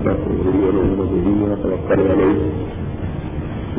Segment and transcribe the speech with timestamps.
[0.00, 2.40] ونستغفره ونؤمن به ونتوكل عليه.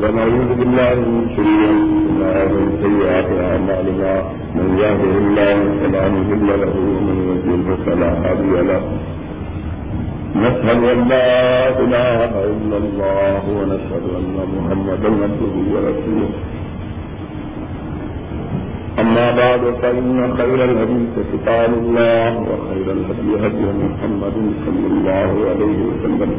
[0.02, 4.12] ونعوذ بالله من شرور انفسنا ومن سيئات اعمالنا
[4.56, 8.82] من يهده الله فلا مضل له، ومن يضلل فلا هادي له.
[10.42, 11.28] نشهد ان لا
[11.84, 16.30] اله الا الله، ونشهد ان محمدا عبده ورسوله.
[18.98, 26.30] أما بعد، فإن خير الحديث كتاب الله، وخير الهدي هدي محمد صلى الله عليه وسلم.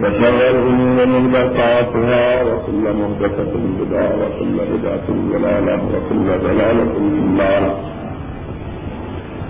[0.00, 7.64] وشر الأمور محدثاتها، وكل محدثة بدعة، وكل بدعة ضلالة، وكل ضلالة في النار.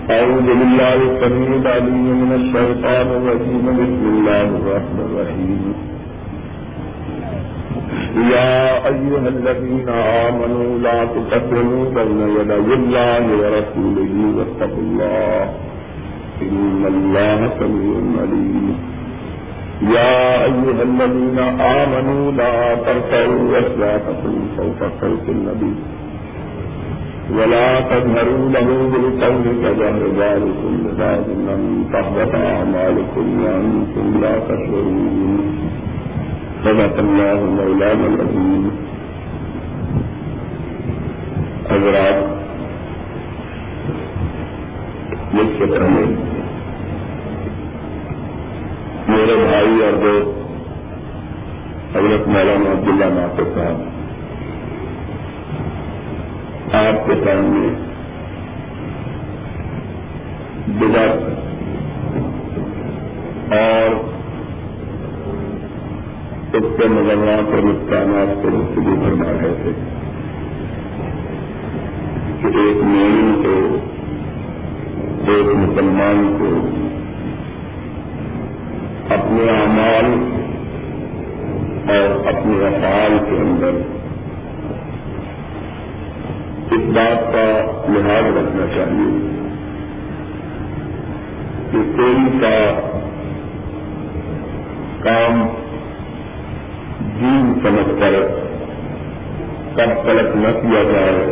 [0.09, 3.65] أعوذ بالله السميع العليم من الشيطان الرجيم.
[3.79, 5.61] بسم الله الرحمن الرحيم.
[8.35, 9.89] يا أيها الذين
[10.25, 15.43] آمنوا لا تقدموا بين يدي الله ورسوله واتقوا الله
[16.41, 18.67] إن الله سميع عليم.
[19.81, 21.39] يا أيها الذين
[21.79, 25.73] آمنوا لا ترفعوا أصواتكم فوق صوت النبي
[27.37, 31.61] ولا تظهروا له بالقول كجهر ذلكم لبعض أن
[31.93, 35.41] تحبط أعمالكم وأنتم لا تشعرون.
[36.63, 38.65] صدق الله مولانا العظيم.
[41.69, 42.19] حضرات
[45.33, 46.03] مجھ سے پہلے
[49.07, 50.29] میرے بھائی اور دوست،
[51.95, 53.77] حضرت مولانا عبداللہ ناصر صاحب،
[56.83, 57.67] آپ کے سامنے
[60.79, 61.13] بدت
[63.53, 63.89] اور
[66.53, 69.71] اس کے مذہبات اور نقصانات کو گفتگو فرما رہے تھے۔
[72.39, 73.77] کہ ایک مومن کو،
[75.31, 76.81] ایک مسلمان کو
[79.13, 80.31] اپنے اعمال
[81.89, 83.71] اور اپنے افعال کے اندر
[86.71, 89.31] اس بات کا لحاظ رکھنا چاہیے
[91.71, 92.81] کہ کوئی کا
[95.03, 95.60] کام
[97.21, 98.13] دین سمجھ کر
[99.75, 101.25] کب تلک نہ کیا جائے،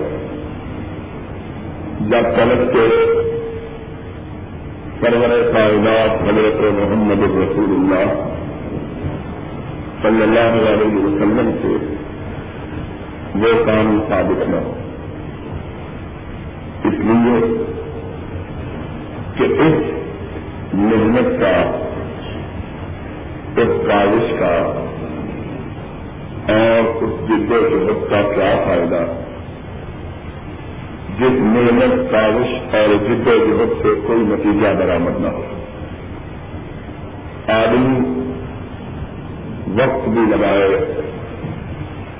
[2.09, 2.87] جب تلک کے
[4.99, 8.11] سرور کائنات حضرت محمد رسول اللہ
[10.01, 11.73] صلی اللہ علیہ وسلم سے
[13.35, 14.73] وہ کام ثابت نہ ہو۔
[16.83, 17.39] اس لیے
[19.37, 19.81] کہ اس
[20.73, 21.55] محنت کا،
[23.61, 24.88] اس کاوش کا
[26.49, 29.05] اور اس جد و جہد کا کیا فائدہ؟
[31.19, 35.43] جس محنت کاوش اور جد و جہد سے کوئی نتیجہ برآمد نہ ہو۔
[37.47, 38.19] آدمی
[39.67, 40.85] وقت بھی لگائے،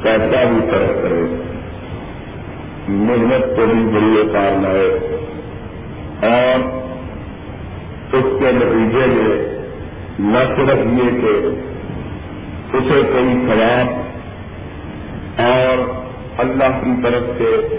[0.02, 1.24] پیسہ بھی طرح کرے
[2.88, 5.00] محنت کو بھی بڑی کار لائے
[6.22, 6.80] اور
[8.16, 9.60] اس کے نتیجے میں
[10.20, 11.48] نہ صرف یہ کہ
[12.78, 14.09] اسے کوئی خراب
[15.40, 15.78] اور
[16.38, 17.78] اللہ کی طرف سے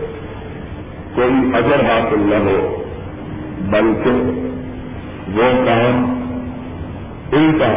[1.14, 2.82] کوئی اجر حاصل نہ ہو،
[3.60, 4.10] بلکہ
[5.36, 6.16] وہ کام
[7.32, 7.72] ان کا،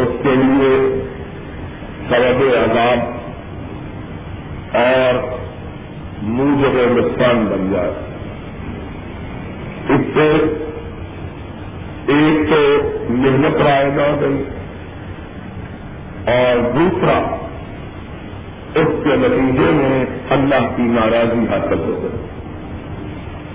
[0.00, 1.02] اس کے لیے
[2.08, 2.98] سبب عذاب
[4.76, 5.14] اور
[6.22, 7.90] موجب نقصان بن جائے۔
[9.88, 10.32] اس سے
[12.06, 14.44] ایک تو محنت رائے نہ گئی
[16.26, 17.41] اور دوسرا
[18.74, 22.28] اس کے نتیجے میں اللہ کی ناراضی حاصل ہو گئی۔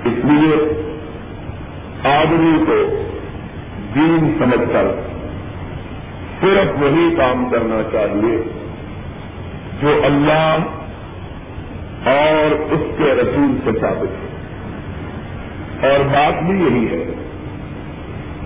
[0.06, 0.84] اس لیے
[2.04, 2.96] آدمی کو
[3.96, 4.86] دین سمجھ کر
[6.42, 8.38] صرف وہی کام کرنا چاہیے
[9.82, 10.58] جو اللہ
[12.10, 14.28] اور اس کے رسول سے ثابت ہے
[15.90, 17.04] اور بات بھی یہی ہے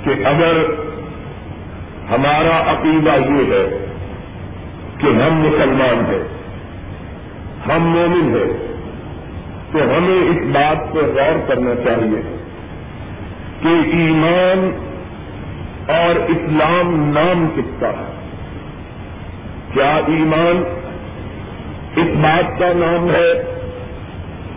[0.03, 0.57] کہ اگر
[2.11, 3.87] ہمارا عقیدہ یہ ہے
[4.97, 6.30] کہ ہم مسلمان ہیں
[7.75, 8.53] ہم مومن ہیں،
[9.71, 12.37] تو ہمیں اس بات پہ غور کرنا چاہیے
[13.61, 14.71] کہ ایمان
[15.87, 18.11] اور اسلام نام کس کا ہے؟
[19.73, 20.63] کیا ایمان
[21.95, 23.43] اس بات کا نام ہے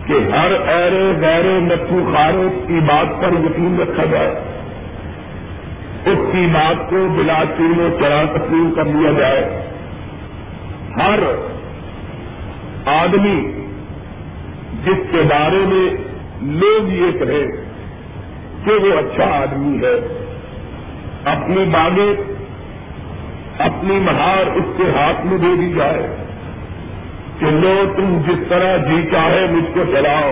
[0.05, 4.35] کہ ہر ایرے غیر نتو خارے کی بات پر یقین رکھا جائے؟
[6.05, 9.71] اس کی بات کو بلا چین و چرا تسلیم کر لیا جائے۔
[10.97, 11.19] ہر
[12.85, 13.51] آدمی
[14.85, 15.97] جس کے بارے میں
[16.41, 17.47] لوگ یہ کہیں
[18.65, 19.95] کہ وہ اچھا آدمی ہے،
[21.25, 22.35] اپنی باغیں
[23.59, 26.07] اپنی مہار اس کے ہاتھ میں دے دی جائے
[27.39, 30.31] کہ لو تم جس طرح جی چاہے مجھ کو چلاؤ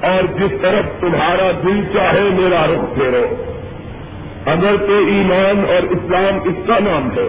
[0.00, 3.26] اور جس طرف تمہارا دل چاہے میرا رخ پھیرو۔
[4.46, 7.28] اگر تو ایمان اور اسلام اس کا نام ہے،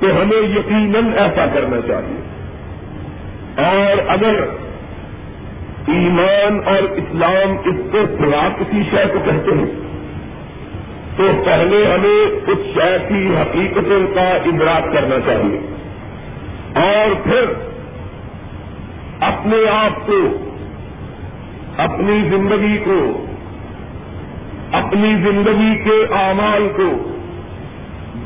[0.00, 2.27] تو ہمیں یقیناً ایسا کرنا چاہیے۔
[3.58, 4.34] اور اگر
[5.88, 9.66] ایمان اور اسلام اس کو سوا کسی شے کو کہتے ہیں،
[11.16, 15.60] تو پہلے ہمیں اس شے کی حقیقتوں کا ادراک کرنا چاہیے۔
[16.74, 17.44] اور پھر
[19.20, 20.48] اپنے آپ کو،
[21.76, 23.26] اپنی زندگی کو،
[24.72, 27.14] اپنی زندگی کے اعمال کو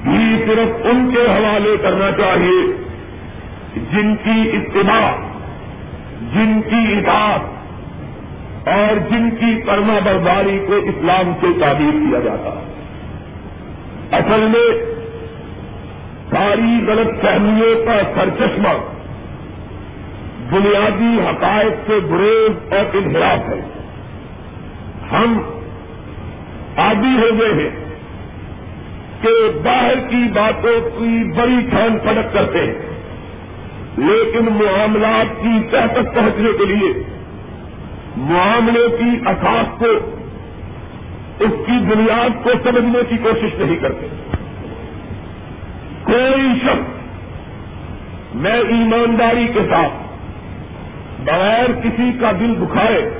[0.03, 2.92] بھی صرف ان کے حوالے کرنا چاہیے۔
[3.77, 5.17] جن کی اتباع،
[6.35, 7.41] جن کی اطاعت
[8.69, 12.61] اور جن کی کرما برداری کو اسلام سے تعبیر کیا جاتا
[14.17, 14.93] اصل میں
[16.31, 18.69] ساری غلط فہمیوں کا سرچشمہ
[20.51, 23.61] بنیادی حقائق سے گریز اور انحراف ہے۔
[25.13, 25.43] ہم
[26.77, 27.71] عادی ہو گئے ہیں
[29.23, 32.92] کہ باہر کی باتوں کی بڑی کھان پڑک کرتے ہیں۔
[33.97, 36.93] لیکن معاملات کی تہ تک پہنچنے کے لیے
[38.17, 39.87] معاملے کی اثاث کو،
[41.41, 44.07] اس کی بنیاد کو سمجھنے کی کوشش نہیں کرتے۔
[46.05, 49.93] کوئی شخص میں ایمانداری کے ساتھ
[51.25, 53.11] بغیر کسی کا دل دکھائے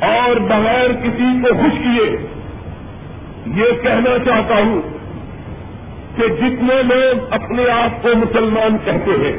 [0.00, 2.26] اور بغیر کسی کو خوش کیے،
[3.56, 4.95] یہ کہنا چاہتا ہوں
[6.16, 9.36] کہ جتنے لوگ اپنے آپ کو مسلمان کہتے ہیں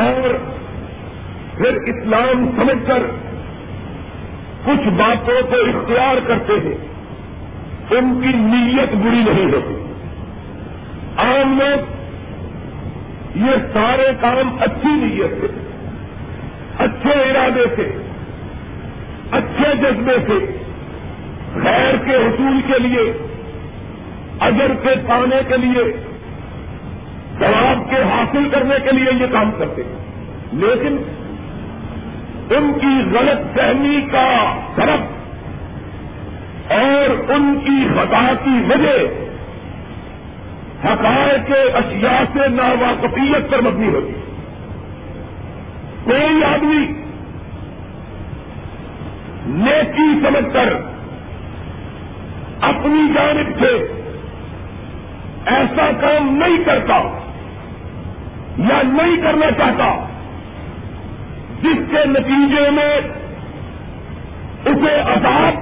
[0.00, 0.34] اور
[1.56, 3.02] پھر اسلام سمجھ کر
[4.64, 6.76] کچھ باتوں کو اختیار کرتے ہیں،
[7.90, 9.74] ان کی نیت بری نہیں ہوتی۔
[11.16, 11.92] عام لوگ
[13.36, 15.46] یہ سارے کام اچھی نیت سے،
[16.78, 17.98] اچھے ارادے سے،
[19.30, 20.38] اچھے جذبے سے
[21.62, 23.33] خیر کے حصول کے لیے
[24.44, 25.92] اجر کے پانے کے لیے
[27.40, 29.92] جواب کے حاصل کرنے کے لیے یہ کام کرتے ہیں۔
[30.52, 30.96] لیکن
[32.50, 35.14] ان کی غلط فہمی کا سبب
[36.72, 39.24] اور ان کی خطا کی وجہ
[40.84, 44.24] حقائق کے اشیاء سے ناواقفیت پر مبنی ہوتی ہے۔
[46.04, 46.92] کوئی آدمی
[49.46, 50.74] نیکی سمجھ کر
[52.60, 53.93] اپنی جانب سے
[55.46, 56.94] ایسا کام نہیں کرتا،
[58.58, 60.08] یا نہیں کرنا چاہتا،
[61.62, 63.00] جس کے نتیجے میں
[64.64, 65.54] اسے عذاب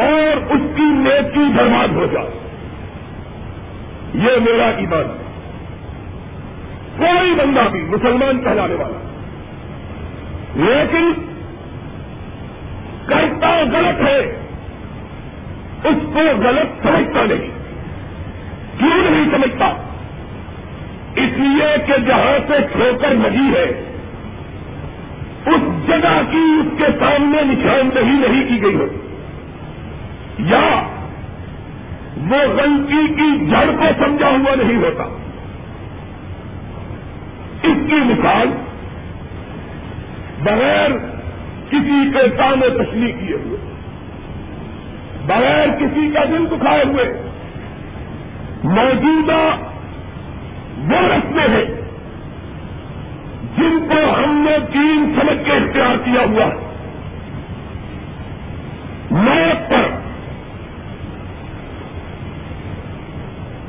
[0.00, 2.30] اور اس کی نیکی برباد ہو جائے۔
[4.14, 5.24] یہ میرا ایمان ہے۔
[6.98, 8.98] کوئی بندہ بھی مسلمان کہلانے والا۔
[10.54, 11.12] لیکن
[13.06, 14.18] کرتا غلط ہے،
[15.84, 17.53] اس کو غلط سمجھتا نہیں۔
[18.84, 19.66] کیوں نہیں سمجھتا۔
[21.16, 23.90] اس لیے کہ جہاں سے ٹھوکر لگی ہے،
[25.46, 28.96] اس جگہ کی اس کے سامنے نشاندہی نہیں کی گئی ہوتی
[30.38, 30.82] یا
[32.16, 35.02] وہ غلطی کی جڑ کو سمجھا ہوا نہیں ہوتا۔
[37.62, 38.48] اس کی مثال
[40.42, 40.90] بغیر
[41.70, 43.56] کسی کے تانے تشریح کیے ہوئے،
[45.26, 47.33] بغیر کسی کا دل دکھائے ہوئے۔
[48.64, 49.56] موجودہ
[50.78, 51.64] وہ رسمیں ہیں
[53.56, 56.74] جن کو ہم نے تین سمجھ کے اختیار کیا ہوا ہے۔
[59.10, 59.82] موت پر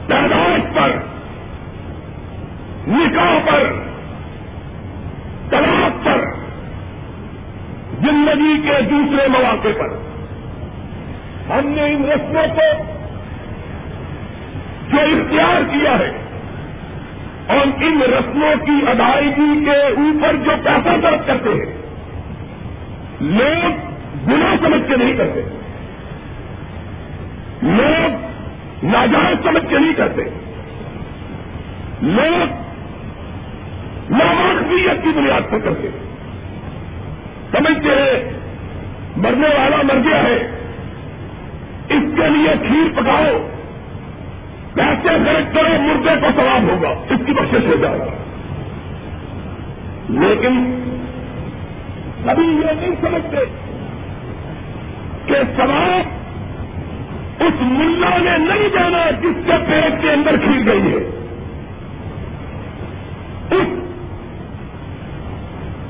[0.07, 0.89] تعداد پر،
[2.87, 3.63] نکاح پر،
[5.49, 6.21] طلاق پر،
[7.99, 9.89] زندگی کے دوسرے مواقع پر۔
[11.51, 12.94] ہم نے ان رسموں کو
[14.95, 16.11] جو اختیار کیا ہے
[17.47, 21.81] اور ان رسموں کی ادائیگی کے اوپر جو پیسہ درج کرتے ہیں،
[23.21, 23.71] لوگ
[24.27, 25.41] گنا سمجھ کے نہیں کرتے۔
[27.63, 28.25] لوگ
[28.85, 30.21] ناجائز سمجھ کے نہیں کرتے۔
[32.01, 32.65] لوگ
[34.11, 35.87] نامانیت کی بنیاد پر کرتے۔
[37.51, 38.33] سمجھتے ہیں
[39.17, 40.35] مرنے والا مر گیا ہے،
[41.89, 43.54] اس کے لیے کھیر پکاؤ۔
[44.75, 48.13] پیسے خرچ کرو مردے کو سواب ہوگا، اس کی بخش ہو جائے گا
[50.09, 50.81] لیکن
[52.25, 53.37] کبھی یہ نہیں سمجھتے
[55.25, 61.03] کہ سواب اس ملا نے نہیں جانا جس کے پیٹ کے اندر کھیر گئی ہے۔
[63.51, 63.67] اس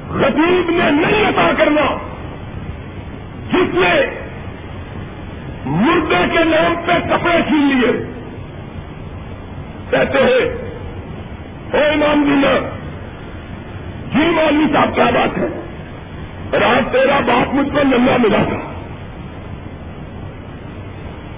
[0.09, 1.85] غریب نے نہیں عطا کرنا
[3.51, 3.95] جس نے
[5.65, 8.14] مردے کے نام پہ کپڑے چھین لیے۔
[9.95, 10.65] کہتے ہیں
[11.73, 12.59] او امام جی دینا
[14.13, 15.47] جی مولوی صاحب کیا بات ہے؟
[16.53, 18.71] رات تیرا باپ مجھ کو ننگا ملا تھا۔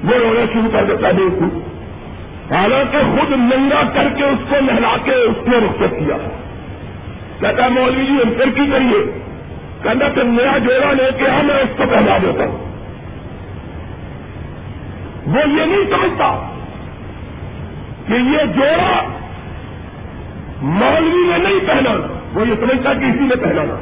[0.03, 1.59] وہ رونا شروع کر دیتا نہیں
[2.55, 6.17] حالانکہ خود ننگا کر کے اس کو نہلا کے اس نے رخصت کیا۔
[7.39, 9.19] کہتا مولوی جی ہم پھر کی کریے؟
[9.83, 12.67] کہنا کہ نیا جوڑا لے کے آ، میں اس کو پہلا دیتا ہوں۔
[15.25, 16.53] وہ یہ نہیں سمجھتا
[18.07, 19.03] کہ یہ جوڑا
[20.61, 21.89] مولوی نے نہیں پہنا
[22.33, 23.79] وہ یہ سمجھتا کہ اسی نے پہنانا۔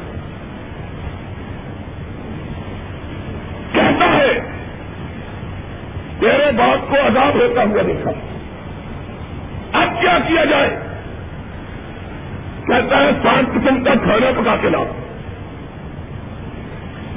[3.71, 4.39] کہتا ہے،
[6.19, 8.11] تیرے باپ کو عذاب ہوتا ہوا دیکھا۔
[9.81, 10.69] اب کیا کیا جائے؟
[12.67, 14.85] کہتا ہے، سات قسم کا کھانا پکا کے لاؤ۔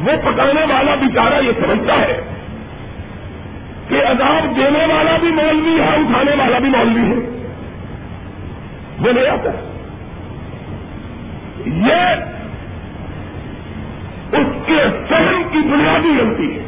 [0.00, 2.37] وہ پکانے والا بیچارہ یہ سمجھتا ہے
[3.88, 7.38] کہ عذاب دینے والا بھی مولوی ہے، اٹھانے والا بھی مولوی ہے۔
[8.98, 9.50] وہ نہیں آتا
[11.66, 12.24] یہ
[14.32, 14.78] اس کے
[15.08, 16.64] فہم کی بنیادی غلطی ہے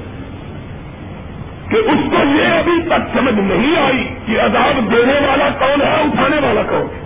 [1.68, 5.94] کہ اس کو یہ ابھی تک سمجھ نہیں آئی کہ عذاب دینے والا کون ہے،
[5.94, 7.00] اٹھانے والا کون ہے۔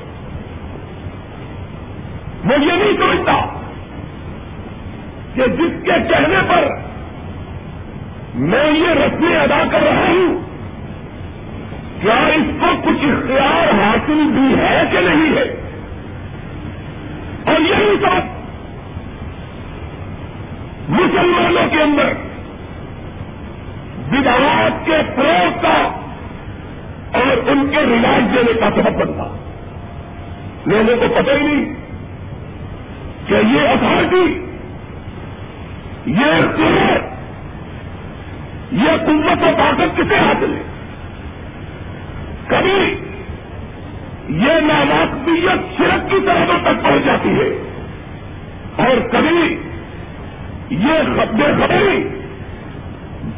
[2.44, 3.40] وہ یہ نہیں سمجھتا
[5.34, 6.83] کہ جس کے کہنے پر
[8.34, 10.40] میں یہ رسمیں ادا کر رہا ہوں۔
[12.02, 15.60] کیا اس کو کچھ اختیار حاصل بھی ہے کہ نہیں ہے؟
[17.46, 18.34] اور یہی سب
[20.88, 22.12] مسلمانوں کے اندر
[24.10, 26.00] بدعات کے فروغ کا
[27.18, 29.36] اور ان کے رواج دینے کا سبب بنتا۔
[30.66, 31.74] لوگوں کو پتہ ہی نہیں
[33.26, 34.46] کہ یہ اتارٹی
[36.06, 37.03] یہ اختیار
[38.74, 40.62] یہ قوت و طاقت کسے حاصل ہے
[42.46, 43.04] کبھی
[44.28, 47.58] یہ ناواقبیت شرک کی طرح تک پہنچ جاتی ہے
[48.76, 49.58] اور کبھی
[50.70, 50.98] یہ
[51.32, 52.08] بے خبری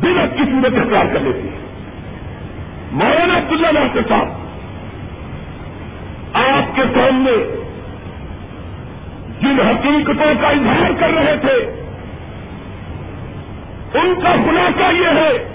[0.00, 1.66] بدت کی صورت اختیار کر لیتی ہے۔
[2.92, 4.28] مولانا عبداللہ کے ساتھ
[6.34, 7.32] آپ کے سامنے
[9.40, 11.75] جن حقیقتوں کا اظہار کر رہے تھے
[13.94, 15.54] ان کا خلاصہ یہ ہے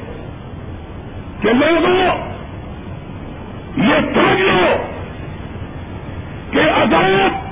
[1.41, 2.31] کہ لوگوں،
[3.77, 4.75] یہ سمجھ لو
[6.51, 7.51] کہ عدالت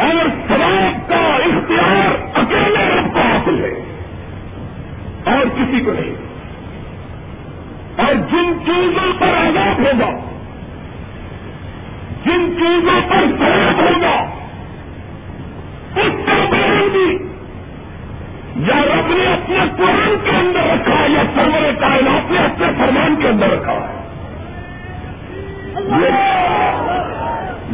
[0.00, 3.84] اور سواب کا اختیار اکیلے رب کو حاصل ہے
[5.24, 6.28] اور کسی کو نہیں۔
[7.96, 10.10] اور جن چیزوں پر آزاد ہوگا،
[12.24, 14.30] جن چیزوں پر سواب ہوگا،
[15.96, 17.27] اس کا بیان بھی
[18.58, 23.28] یا رب نے اپنے قرآن کے اندر رکھا یا سرور کائنات نے اپنے فرمان کے
[23.28, 23.98] اندر رکھا ہے۔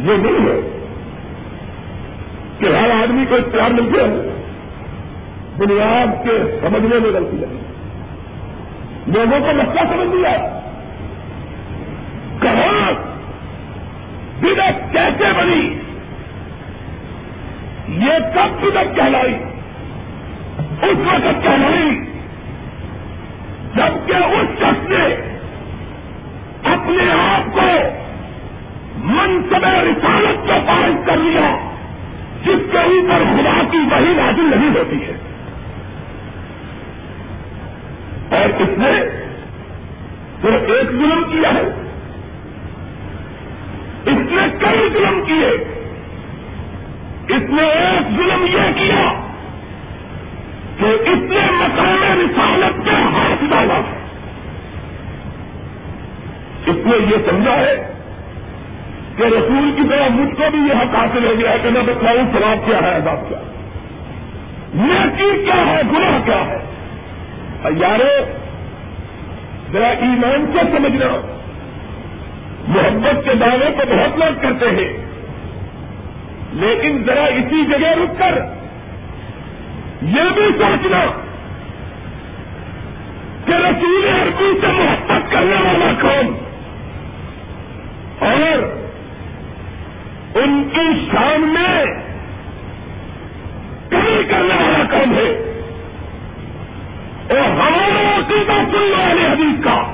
[0.03, 0.87] یہ نہیں ہے
[2.59, 4.05] کہ ہر آدمی کو اختیار مل گیا
[5.57, 7.59] بنیاد کے سمجھنے میں غلطی لگی
[9.07, 10.59] لوگوں کو مسئلہ سمجھ لیا
[12.41, 12.91] کہاں؟
[14.41, 15.79] بدت کیسے بنی؟
[17.87, 19.44] یہ کب بدت کہلائی؟
[20.81, 22.05] اس وقت کیا نہیں،
[23.75, 25.35] جبکہ اس شخص نے
[26.63, 27.67] اپنے آپ کو
[28.97, 31.71] منصب رسالت کو پائز کر لیا،
[32.45, 35.13] جس کے اوپر خدا کی وہی نازل نہیں ہوتی ہے۔
[38.29, 38.91] اور اس نے
[40.41, 41.91] صرف ایک ظلم کیا ہے۔
[44.05, 45.75] اس نے کئی ظلم کیے۔
[47.27, 49.24] اس نے ایک ظلم یہ کیا
[50.79, 53.79] کہ اس نے مقام رسالت کے ہاتھ ڈالا
[56.67, 57.75] اس نے یہ سمجھا ہے
[59.17, 61.81] کہ رسول کی طرح مجھ کو بھی یہ حق حاصل ہو گیا ہے کہ میں
[61.81, 63.37] بتاؤں شراب کیا ہے، عذاب کیا
[64.73, 66.57] نیکی کیا ہے، گناہ کیا ہے؟
[67.79, 68.09] یارو،
[69.73, 71.07] ذرا ایمان کو سمجھنا
[72.67, 74.91] محبت کے دعوے کو بہت لوگ کرتے ہیں،
[76.53, 78.54] لیکن ذرا اسی جگہ رک کر
[80.01, 81.05] یہ بھی سوچنا
[83.45, 86.37] کہ رسول عربی سے محبت کرنے والا کون؟
[88.19, 88.85] اور
[90.37, 91.85] ان کے سامنے
[93.89, 95.51] کمی کرنے والا کون ہے؟
[97.29, 99.91] اور ہمارا عقیدہ سننے والے حدیث کا۔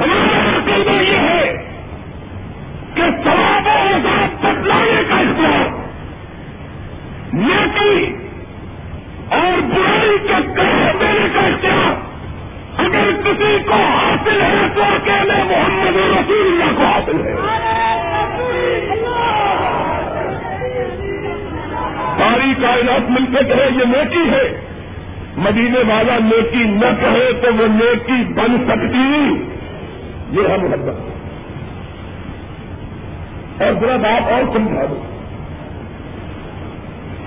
[0.00, 1.70] ہمارا عقیدہ یہ ہے
[2.94, 5.80] کہ سوابوں کا بدلانے کا اسلام
[7.40, 8.19] یہ کہ
[9.30, 12.10] اور برائی کے قریب دینے کا اختیار
[12.76, 17.34] اگر کسی کو حاصل ہے تو اکیلے محمد رسول اللہ کو حاصل ہے۔
[22.18, 24.60] ساری کائنات مل کے یہ نیکی ہے۔
[25.36, 29.44] مدینے والا نیکی نہ کہے تو وہ نیکی بن سکتی۔
[30.40, 31.10] یہ ہے محبت۔
[33.62, 35.09] اور ذرا بات اور سمجھا دو۔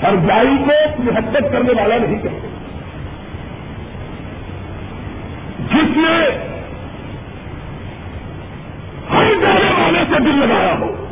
[0.04, 2.48] ہر جائی کو محبت کرنے والا نہیں کہتے۔
[5.72, 6.30] جس نے
[9.12, 11.06] ہر جانے والے سے دل لگایا ہو،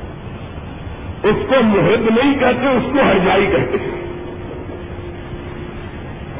[1.24, 3.78] اس کو محب نہیں کہتے، اس کو ہر جائی کہتے۔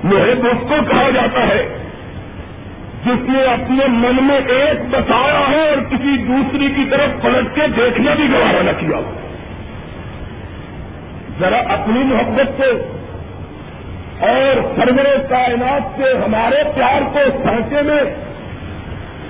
[0.04, 1.78] محب اس کو کہا جاتا ہے،
[3.06, 7.62] جس نے اپنے من میں ایک بتایا ہے اور کسی دوسری کی طرف پلٹ کے
[7.76, 9.16] دیکھنا بھی گوارا نہ کیا ہو۔
[11.42, 12.70] ذرا اپنی محبت سے
[14.20, 18.02] اور سرور کائنات سے ہمارے پیار کو سانچے میں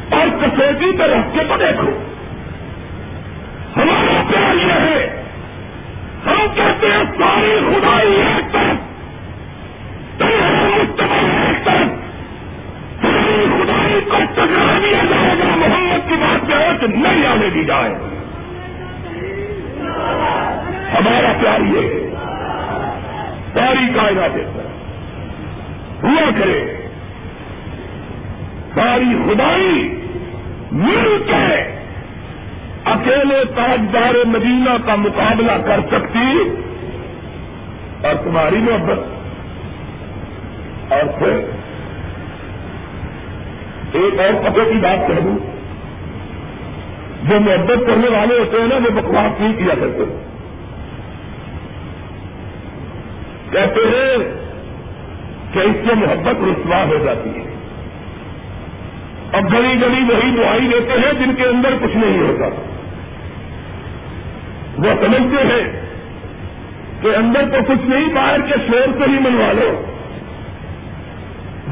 [0.10, 1.92] اور کسوٹی پہ رکھ کے تو دیکھو۔
[3.78, 5.24] ہمارا پیار یہ ہے۔
[6.26, 8.76] ہم کہتے ہیں ساری خدائی ایک طرف۔
[10.22, 11.12] ایک طرف۔
[13.02, 17.64] ساری خدائی کو ٹکرا دیا جائے گا۔ محمد کی بات جو کہ نہیں آنے دی
[17.64, 17.94] جائے۔
[20.94, 22.10] ہمارا پیار یہ ہے۔
[23.54, 24.38] ساری کائنات
[26.04, 26.88] ہوا کرے۔
[28.76, 30.02] ساری خدائی
[30.72, 31.78] مل کے
[32.86, 36.50] اکیلے تاجدار مدینہ کا مقابلہ کر سکتی
[38.04, 39.00] اور تمہاری محبت۔
[40.94, 41.40] اور پھر
[43.94, 45.38] ایک اور پتے کی بات کہہ دوں۔
[47.24, 50.31] جو محبت کرنے والے ہوتے ہیں نا، وہ بکواس نہیں کیا کرتے۔
[53.52, 54.18] کہتے ہیں
[55.54, 57.56] کہ اس سے محبت رسوا ہو جاتی ہے۔
[59.34, 62.46] اب گلی گلی وہی دعائی دیتے ہیں جن کے اندر کچھ نہیں ہوتا۔
[64.78, 65.82] وہ سمجھتے ہیں
[67.02, 69.86] کہ اندر تو کچھ نہیں، باہر کے شور سے ہی منوا لو۔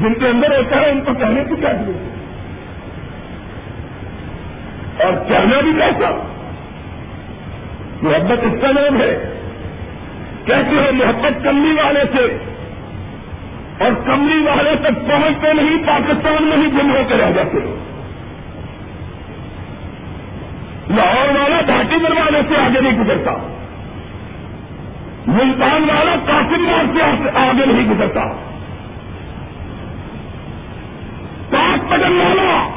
[0.00, 2.10] جن کے اندر ہوتا ہے ان کو کہنے کی کیا ضرورت
[5.02, 6.10] اور کہنا بھی کیسا؟
[8.02, 9.29] محبت اس کا نام ہے۔
[10.46, 12.38] کہتے ہیں محبت کملی والے سے
[13.84, 17.76] اور کملی والے تک پہنچتے نہیں، پاکستان میں ہی گم ہو کے رہ جاتے
[20.90, 23.32] لاہور والا گھاٹی دروازے سے آگے نہیں گزرتا۔
[25.26, 28.20] ملتان والا کافی مار سے آگے نہیں گزرتا۔
[31.50, 32.68] پاک پٹن والا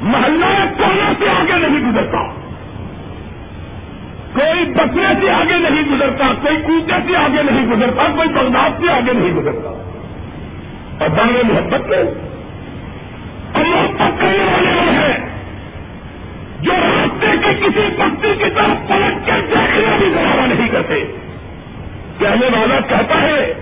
[0.00, 2.43] محلہ کونا سے آگے نہیں گزرتا۔
[4.34, 8.92] کوئی بکرے سے آگے نہیں گزرتا، کوئی کوچے سے آگے نہیں گزرتا، کوئی بغداد سے
[8.92, 9.68] آگے نہیں گزرتا۔
[11.00, 12.30] اور دانے محبت کے۔
[13.54, 15.30] اللہ پکڑنے والے وہ ہیں
[16.60, 21.04] جو راستے کے کسی بستی کی طرف پلٹ کر دیکھنا بھی گوارا نہیں کرتے۔
[22.18, 23.54] کہنے والا کہتا ہے،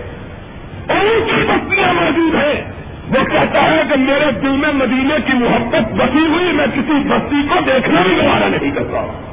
[0.89, 2.71] اور کی بستیاں موجود ہیں۔
[3.09, 7.47] وہ کہتا ہے کہ میرے دل میں مدینے کی محبت بسی ہوئی، میں کسی بستی
[7.49, 9.32] کو دیکھنا بھی گوارا نہیں کرتا۔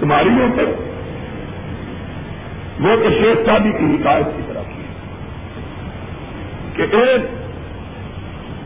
[0.00, 0.64] تمہاری اوپر
[2.80, 4.82] وہ تو شیخ شادی کی حکایت کی طرح کی۔
[6.76, 7.20] کہ ایک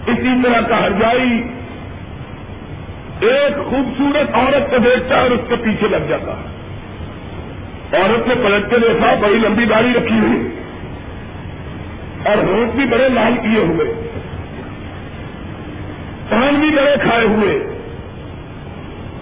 [0.08, 1.42] اسی طرح کا ہرجائی
[3.20, 6.58] ایک خوبصورت عورت کو دیکھتا ہے اور اس کے پیچھے لگ جاتا ہے۔
[7.96, 10.48] عورت نے پلٹ کے دیکھا، بڑی لمبی داڑھی رکھی ہوئی۔
[12.24, 14.10] اور ہوٹ بھی بڑے لال کیے ہوئے۔
[16.30, 17.80] پان بھی بڑے کھائے ہوئے۔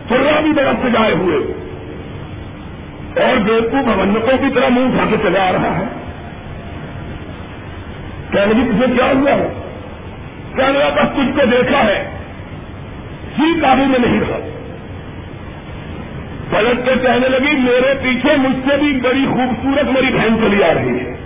[0.09, 1.56] چرا بھی بڑا سجائے ہوئے۔
[3.17, 5.85] اور بیوقوف بھونکوں کی طرح منہ اٹھا کے چلا آ رہا ہے۔
[8.31, 9.49] کہنے لگی تجھے کیا ہوا ہے؟
[10.57, 12.11] کہنے لگا بس تجھ کو دیکھا ہے؟
[13.37, 14.39] جی ہی قابو میں نہیں رہا۔
[16.51, 20.75] پلٹ کے کہنے لگی، میرے پیچھے مجھ سے بھی بڑی خوبصورت میری بہن چلی آ
[20.75, 21.17] رہی ہے۔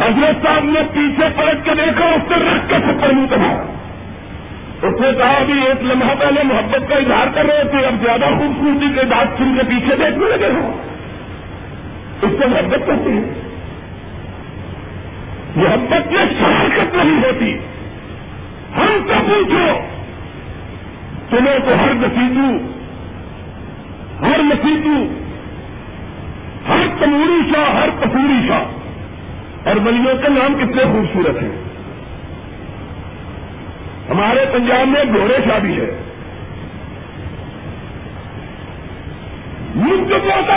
[0.00, 3.81] حضرت صاحب نے پیچھے پلٹ کے دیکھا، اس سے رکھ کے سپر منہ کمایا
[4.82, 8.24] اس نے کہا کہ ایک لمحہ پہلے محبت کا اظہار کر رہے تھے، اب زیادہ
[8.24, 10.80] خوبصورتی کے بات سن کے پیچھے دیکھنے لگے ہو۔
[12.22, 13.48] اس سے محبت کرتی ہے۔
[15.56, 17.58] محبت میں شراکت نہیں ہوتی۔
[18.76, 19.66] ہم سے پوچھو،
[21.30, 22.72] تمہیں تو ہر نسیجو
[24.22, 25.14] ہر نسیجو
[26.68, 28.64] ہر تموری شاہ، ہر کپوری شاہ
[29.68, 31.61] اور بلیوں کا نام کتنے خوبصورت ہیں۔
[34.10, 35.90] ہمارے پنجاب میں گھوڑے شادی ہے۔
[39.74, 40.50] ملک تک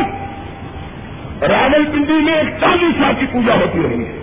[1.43, 4.21] راول پنڈی میں ایک چالیس شاہ کی پوجا ہوتی رہی ہے۔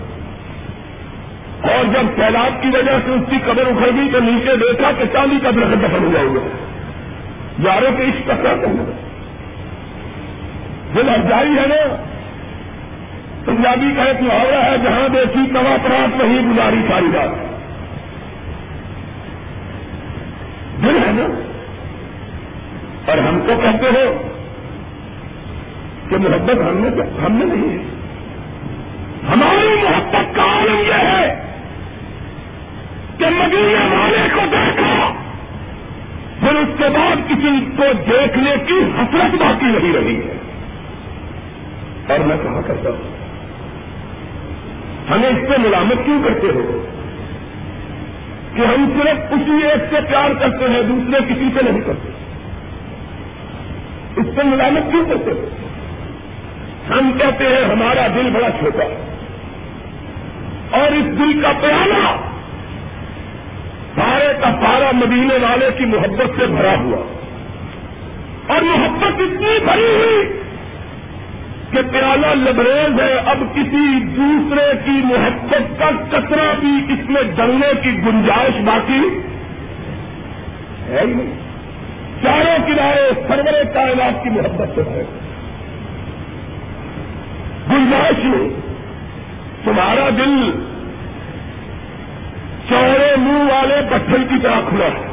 [1.63, 5.05] اور جب سیلاب کی وجہ سے اس کی قبر اکھڑ گئی تو نیچے دیکھا کہ
[5.13, 6.49] چاندی کا درخت دفن ہوا ہوا
[7.59, 8.93] یاروں کے اس ٹکرا کرنا
[10.95, 11.97] دل افزائی ہے نا،
[13.45, 17.52] پنجابی کا ایک محاورہ ہے، جہاں دیکھی کوا پرات وہیں گزاری ساری رات۔
[20.83, 21.41] دل ہے نا؟
[23.11, 24.29] اور ہم کو کہتے ہو
[26.11, 27.85] کہ محبت ہم نے ہم نے نہیں ہے۔
[29.33, 31.43] ہماری محبت کا عالم یہ ہے
[33.19, 35.15] کہ مدینے والے کو دیکھا
[36.41, 40.37] پھر اس کے بعد کسی کو دیکھنے کی حسرت باقی نہیں رہی ہے۔
[42.09, 43.17] اور میں کہا کرتا ہوں
[45.11, 46.87] ہمیں اس سے ملامت کیوں کرتے ہو؟
[48.55, 52.09] کہ ہم صرف اسی ایک سے پیار کرتے ہیں، دوسرے کسی سے نہیں کرتے۔
[54.17, 55.49] اس سے ملامت کیوں کرتے ہو
[56.91, 58.85] ہم کہتے ہیں، ہمارا دل بڑا چھوٹا
[60.79, 62.17] اور اس دل کا پیالہ
[63.97, 67.19] سارے کا سارا مدینے والے کی محبت سے بھرا ہوا۔
[68.55, 70.42] اور محبت اتنی بھری ہوئی
[71.73, 77.81] کہ پیالہ لبریز ہے، اب کسی دوسرے کی محبت کا کچرا بھی اس میں ڈلنے
[77.83, 79.09] کی گنجائش باقی
[80.89, 81.35] ہے ہی نہیں۔
[82.23, 85.05] چاروں کنارے سرورے کائنات کی محبت سے ہے۔
[87.71, 88.49] گنجائش میں
[89.65, 90.51] تمہارا دل
[92.69, 95.13] چوڑے منہ والے پتھر کی طرح کھلا ہے۔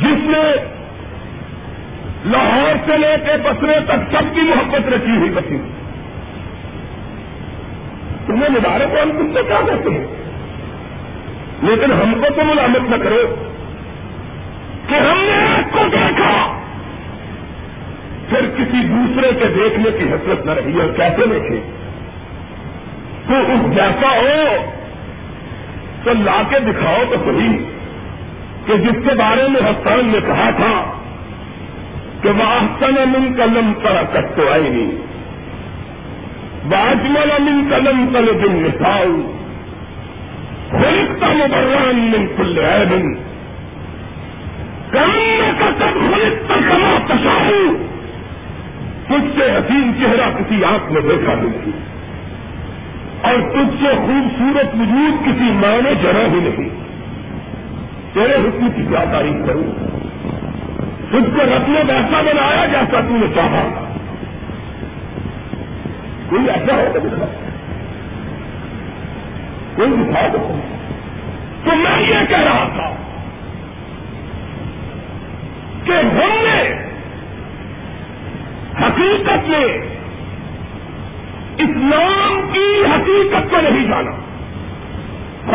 [0.00, 0.71] جس نے
[2.26, 5.56] لاہور سے لے کے بسرے تک سب کی محبت رکھی ہوئی بسی۔
[8.26, 10.06] تمہیں مبارک ہم تم سے کیا کہتے ہیں؟
[11.62, 13.34] لیکن ہم کو تو ملامت نہ کرو
[14.88, 16.58] کہ ہم نے آپ کو دیکھا۔
[18.28, 21.60] پھر کسی دوسرے کے دیکھنے کی حسرت نہ رہی اور کیسے دیکھے؟
[23.28, 24.66] تو اس جیسا ہو
[26.04, 27.58] تو لا کے دکھاؤ تو صحیح
[28.66, 31.01] کہ جس کے بارے میں حسان نے کہا تھا
[32.22, 34.90] کہ وہ آسن من قلم پر تو آئی نہیں
[36.68, 39.14] باجمل من قلم کل دن مثال
[40.72, 42.92] خلقتا مبران من کل عیب
[44.92, 45.16] کم
[45.58, 47.64] کا کب خلقتا کما تشاہو
[49.08, 51.80] تجھ سے حسین چہرہ کسی آنکھ میں دیکھا نہیں
[53.22, 56.70] اور تجھ سے خوبصورت وجود کسی ماں نے جنا ہی نہیں
[58.14, 59.66] تیرے حکم کی کیا تعریف کروں
[61.12, 63.92] تجھ کو رتن ایسا بنایا جیسا تم نے چاہا
[66.28, 67.00] کوئی ایسا ہو تو
[69.76, 70.60] کوئی دکھا دو۔
[71.64, 72.94] تو میں یہ کہہ رہا تھا
[75.84, 76.88] کہ ہم نے
[78.80, 79.78] حقیقت میں
[81.58, 84.10] اسلام کی حقیقت کو نہیں جانا۔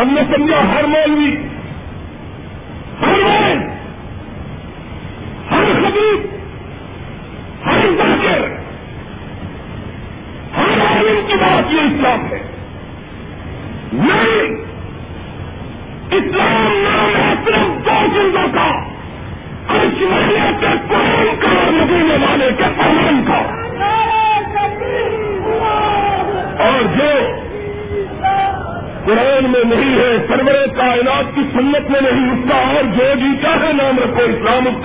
[0.02, 1.47] ہم نے سمجھا ہر مولوی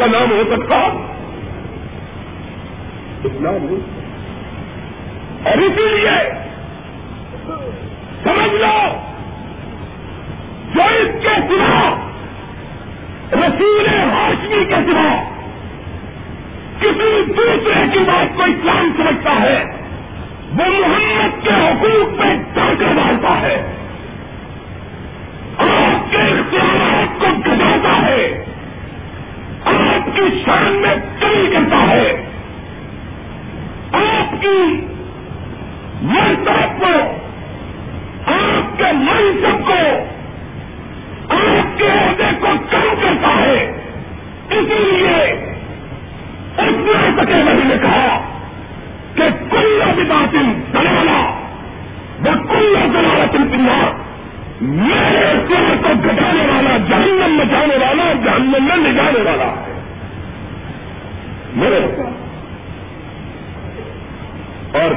[0.03, 0.82] کا نام ہو سکتا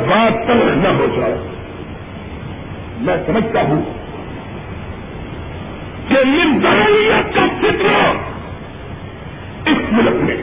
[0.09, 1.37] بات تلخ نہ ہو جائے۔
[2.99, 3.83] میں سمجھتا ہوں
[6.09, 8.14] کہ نمزانیت کا فکر
[9.66, 10.37] اس ملک میں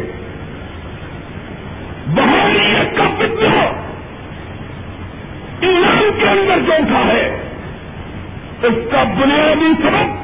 [2.08, 3.84] بہانیت کا فکر
[5.60, 7.42] ایران کے اندر جو اٹھا ہے،
[8.64, 10.23] اس کا بنیادی سبب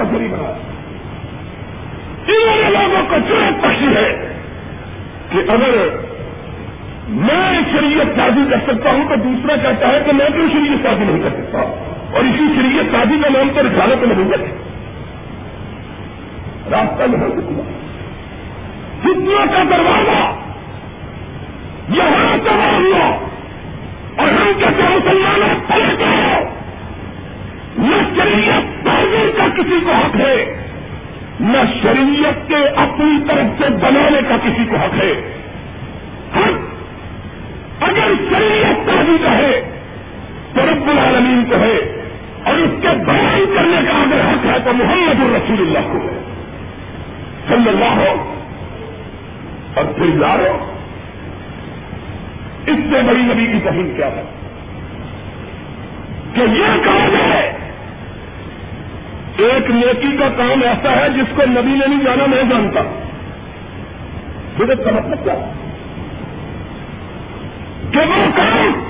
[0.00, 0.54] انہوں نے بنایا
[2.28, 4.36] انہوں نے لوگوں کو چرت بخشی ہے
[5.30, 5.88] کہ اگر
[7.08, 11.04] میں شریعت شادی کر سکتا ہوں تو دوسرا کہتا ہے کہ میں کیوں شریعت شادی
[11.04, 11.58] نہیں کر سکتا؟
[12.12, 14.40] اور اسی شریعت شادی کا نام پر رسالت نہیں کر
[16.70, 17.62] راستہ نہیں سکتا۔
[19.04, 20.36] جتنا کا دروازہ
[21.88, 23.16] یہاں کا ہوا
[24.16, 26.44] اور ہم کہتے ہیں مسلمانوں پلے جاؤ
[27.78, 28.69] نہ شریعت
[29.56, 30.66] کسی کو حق ہے۔
[31.40, 35.12] نہ شریعت کے اپنی طرف سے بنانے کا کسی کو حق ہے۔
[36.36, 36.74] حق
[37.80, 39.78] اگر شریعت تعلیم کا ہے
[40.54, 42.02] تو رب العالمین کو ہے۔
[42.44, 46.22] اور اس کے بیان کرنے کا اگر حق ہے تو محمد الرسول اللہ کو ہے۔
[47.48, 48.34] صلی اللہ ہو۔
[49.74, 50.72] اور پھر یارو،
[52.66, 54.22] اس سے بڑی نبی کی تحریر کیا ہے؟
[56.34, 57.49] کہ یہ کام ہے
[59.44, 62.80] ایک نیکی کا کام ایسا ہے جس کو نبی نے نہیں جانا، میں جانتا۔
[64.58, 65.50] کا مطلب کیا؟
[67.90, 68.84] کہ وہ کام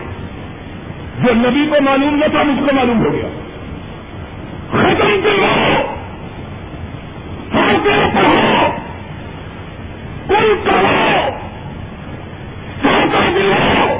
[1.22, 3.28] جو نبی کو معلوم نہ تھا، مجھ کو معلوم ہو گیا۔
[4.70, 5.82] ختم کرو
[8.14, 8.68] پڑھو
[10.28, 11.30] کل کرو
[12.82, 13.96] سوتا دلاؤ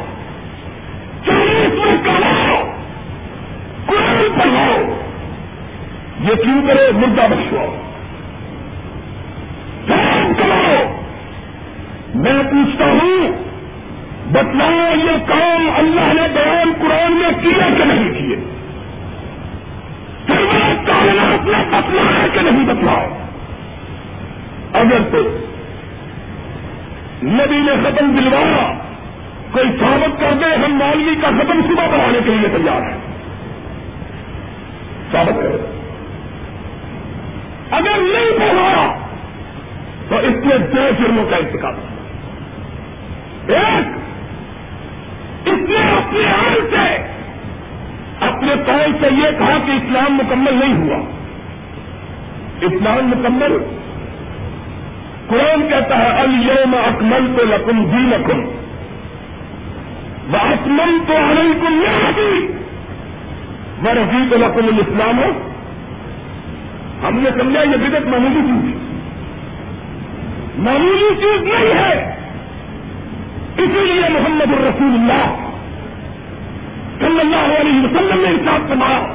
[1.27, 2.73] چالیس میں کرو
[3.87, 4.95] قرآن پڑھو
[6.21, 7.77] یہ کیوں کرو مردہ بخشو
[10.39, 11.01] کرو
[12.15, 13.33] میں پوچھتا ہوں
[14.33, 18.37] بتلاؤ یہ کام اللہ نے بیان قرآن میں کیا کہ نہیں کیے
[20.87, 23.17] کائنات نے بتلایا کہ نہیں بتلاؤ
[24.73, 25.19] اگر تو
[27.23, 28.73] نبی نے ختم دلوایا
[29.53, 32.99] کوئی ثابت کر دے ہم مولوی کا ختم صبح بڑھانے کے لیے تیار ہیں
[35.13, 35.59] ثابت کرے
[37.71, 38.95] اگر نہیں بڑھایا
[40.09, 41.75] تو اس میں دو جرموں کا انتخاب
[43.51, 44.01] ایک
[45.49, 47.07] اس نے اپنے حال سے
[48.21, 50.99] اپنے قول سے یہ کہا کہ اسلام مکمل نہیں ہوا
[52.61, 53.59] اسلام مکمل۔
[55.29, 58.41] قرآن کہتا ہے الم اکمل تو لکم دی لکم
[60.35, 61.73] اکمل تو علی کم
[63.83, 65.31] میں رفیع تو لکم الاسلام ہو
[67.09, 68.77] ہم نے سمجھا، یہ بدت معمولی چیز
[70.59, 72.17] معمولی چیز نہیں ہے۔
[73.59, 75.47] اسی لیے محمد الرسول اللہ
[76.99, 79.07] صلی اللہ علیہ وسلم نے حساب کمایا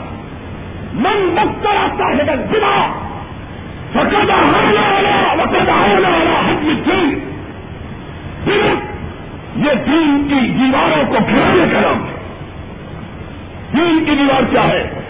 [0.93, 2.94] من وقت آتا ہے گا
[3.95, 7.19] جنا فقد آنا والا وقد آنا والا حق دین
[9.55, 12.15] یہ دین کی دیواروں کو گھرانے کا نام ہے۔
[13.73, 15.01] دین کی دیوار کیا ہے؟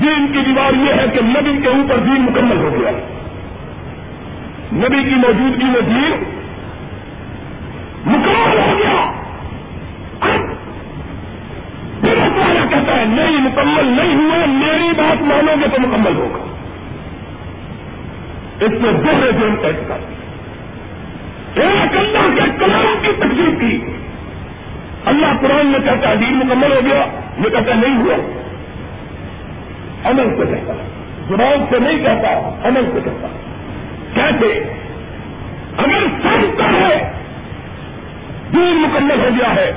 [0.00, 2.90] دین کی دیوار یہ ہے کہ نبی کے اوپر دین مکمل ہو گیا۔
[4.72, 6.24] نبی کی موجودگی میں دین
[8.06, 9.12] مکمل ہو گیا۔
[12.02, 16.47] والا کہتا ہے نہیں مکمل نہیں ہوا میری بات مانو گے تو مکمل ہوگا۔
[18.60, 19.98] اس میں دوسرے دن طے کر
[21.60, 23.92] ایک اللہ کے کلام کی تکلیف کی۔
[25.04, 27.04] اللہ قرآن میں کہتا ہے دین مکمل ہو گیا
[27.38, 28.14] یہ کہتا نہیں ہوا۔
[30.10, 30.72] عمل سے کہتا
[31.28, 33.28] زبان سے نہیں کہتا، عمل سے کہتا
[34.14, 34.76] کیسے؟
[35.78, 37.12] اگر سمجھتا ہے،
[38.52, 39.72] دین مکمل ہو گیا ہے،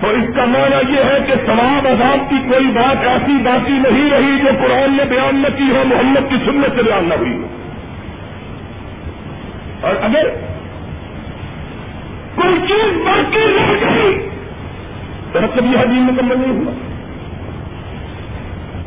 [0.00, 4.10] تو اس کا معنی یہ ہے کہ ثواب عذاب کی کوئی بات ایسی باقی نہیں
[4.10, 7.32] رہی جو قرآن نے بیان نہ کی ہو، محمد کی سنت سے بیان نہ ہوئی
[7.32, 7.57] ہو۔
[9.80, 10.28] اور اگر
[12.34, 14.28] کوئی چیز باقی رہ گئی
[15.32, 16.72] تو مطلب یہ دین مکمل نہیں ہوا۔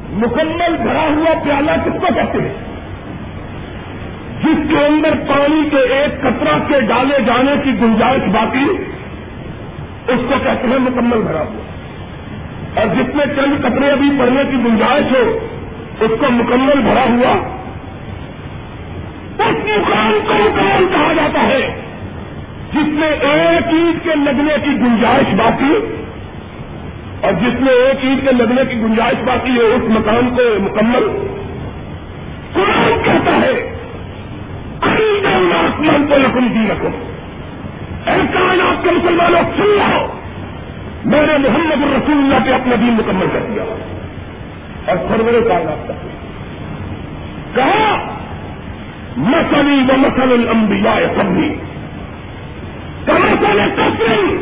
[0.10, 2.54] مکمل بھرا ہوا پیالہ کس کو کہتے ہیں؟
[4.44, 8.66] جس کے اندر پانی کے ایک کپڑا کے ڈالے جانے کی گنجائش باقی،
[10.08, 11.62] اس کو کہتے ہیں مکمل بھرا ہوا۔
[12.80, 15.48] اور جس میں چند کپڑے ابھی پڑنے کی گنجائش ہو،
[16.00, 17.61] اس کو مکمل بھرا ہوا
[19.50, 21.82] اس مقام کو مکمل کہا جاتا ہے۔
[22.74, 25.76] جس میں ایک عید کے لگنے کی گنجائش باقی
[27.22, 31.34] اور جس میں ایک عید کے لگنے کی گنجائش باقی ہے، اس مکان کو مکمل۔
[32.54, 33.78] قرآن کہتا ہے
[35.52, 36.90] آسمان کو لکم دی رکھو
[38.06, 40.08] کائنات کے مسلمانوں، سن رہا
[41.06, 43.64] میں نے محمد الرسول اللہ پہ اپنا دین مکمل کر دیا۔
[44.86, 46.18] اور سرور کائنات کر دیا
[47.56, 48.18] کہا
[49.18, 51.56] مسلی و مسل الانبیاء سبھی۔
[53.06, 54.38] کمسل کسری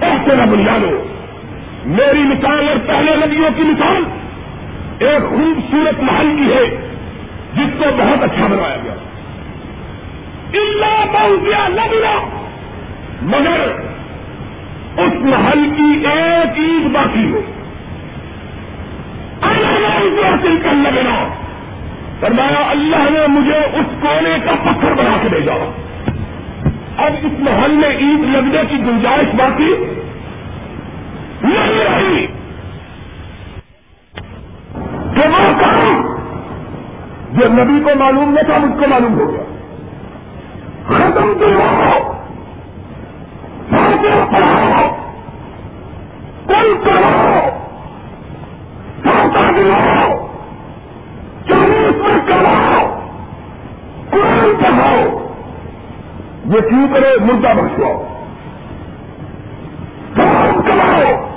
[0.00, 1.04] ایسے نہ بنیادو،
[1.86, 4.02] میری مثال اور پہلے نبیوں کی مثال
[4.98, 6.92] ایک خوبصورت محل کی ہے،
[7.54, 8.94] جس کو بہت اچھا بنایا گیا۔
[10.52, 12.28] اللہ بہت گیا لگنا
[13.22, 13.80] مگر
[14.96, 17.40] اس محل کی ایک عید باقی ہو۔
[19.42, 21.39] اللہ حاصل کر لگنا
[22.20, 25.52] فرمایا، اللہ نے مجھے اس کونے کا پتھر بنا کے بھیجا۔
[26.96, 29.74] اب اس محل میں عید لگنے کی گنجائش باقی
[31.42, 32.26] نہیں رہی۔
[35.14, 36.02] کہ وہ کام
[37.30, 39.42] جو نبی کو معلوم نہیں تھا، مجھ کو معلوم ہو گیا۔
[40.86, 41.46] ختم تو
[46.46, 47.20] کل کرو۔
[49.04, 50.26] سوتا دلاؤ
[51.48, 52.98] چالیس میں کراؤ
[54.10, 55.32] قرآن پڑھاؤ
[56.50, 58.04] یہ کیوں کرے مردہ بخشواؤ
[60.16, 61.30] کام کراؤ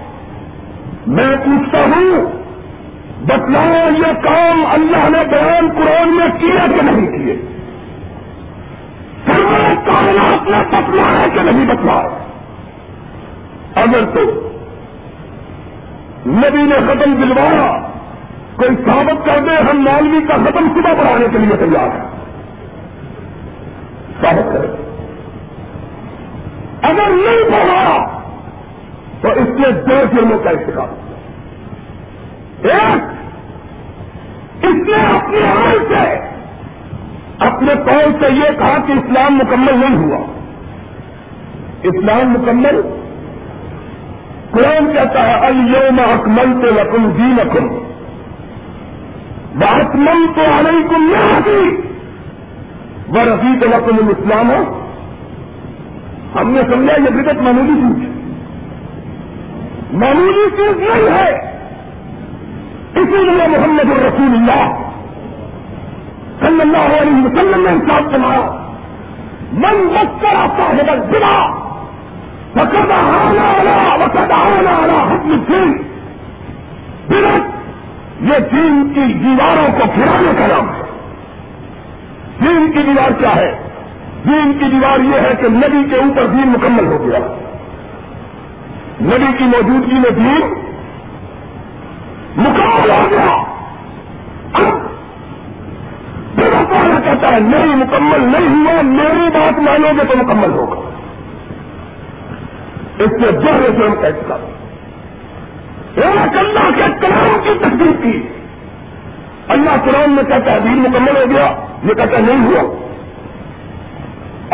[1.08, 2.26] میں پوچھتا ہوں،
[3.26, 7.36] بتلاؤ یہ کام اللہ نے بیان قرآن میں کیا کہ نہیں کیے؟
[9.86, 12.08] کائنات نے بتلایا کہ نہیں بتلایا۔
[13.76, 14.21] اگر تو
[16.28, 17.88] نبی نے ختم دلوایا،
[18.56, 22.10] کوئی ثابت کر دے ہم مولوی کا ختم صبح بڑھانے کے لیے تیار ہیں۔
[24.21, 24.83] ثابت کرے
[26.84, 28.06] اگر نہیں پڑھا
[29.22, 30.88] تو اس کے دو جرموں کا انتخاب۔
[32.65, 33.04] ایک،
[34.63, 36.34] اس نے اپنے حال سے
[37.39, 40.26] اپنے قول سے یہ کہا کہ اسلام مکمل نہیں ہوا۔
[41.84, 42.82] اسلام مکمل۔
[44.52, 47.67] قرآن کہتا ہے الوم اکمل تو لکم جی نکم
[49.60, 51.50] بہتمن تو علیہ کم نہ
[53.08, 54.83] وہ رفیق لکم اسلام ہو
[56.36, 58.10] ہم نے سمجھا یہ بدت معمولی چیز
[59.93, 61.54] معمولی چیز نہیں ہے۔
[62.96, 64.89] اسی لیے محمد الرسول اللہ
[66.39, 68.74] صلی اللہ علیہ وسلم نے انصاف بنایا
[69.54, 71.63] من مکر آتا ہے بس بنا
[72.56, 75.78] وقت آنا آنا وقت آنا آنا حکم دین
[77.08, 77.54] برت
[78.22, 80.84] یہ دین کی دیواروں کو گرانے کا نام ہے۔
[82.41, 83.62] دین کی دیوار کیا ہے؟
[84.26, 87.20] دین کی دیوار یہ ہے کہ نبی کے اوپر دین مکمل ہو گیا۔
[89.02, 90.54] نبی کی موجودگی میں دین
[92.38, 93.44] مکمل ہو گیا۔
[97.04, 100.90] کہتا ہے نہیں مکمل نہیں ہوا، میری بات مانو گے تو مکمل ہوگا۔
[103.00, 104.38] اس سے جہرے سے ہم کیسے کر۔
[106.38, 108.22] اللہ کے کلام کی تصدیق کی۔
[109.48, 112.92] اللہ قرآن میں کہتا ہے دین مکمل ہو گیا، یہ کہتا نہیں ہوا۔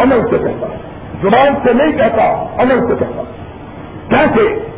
[0.01, 0.67] عمل سے کہتا
[1.21, 3.21] زبان سے نہیں کہتا، عمل سے کہتا
[4.09, 4.69] کیسے؟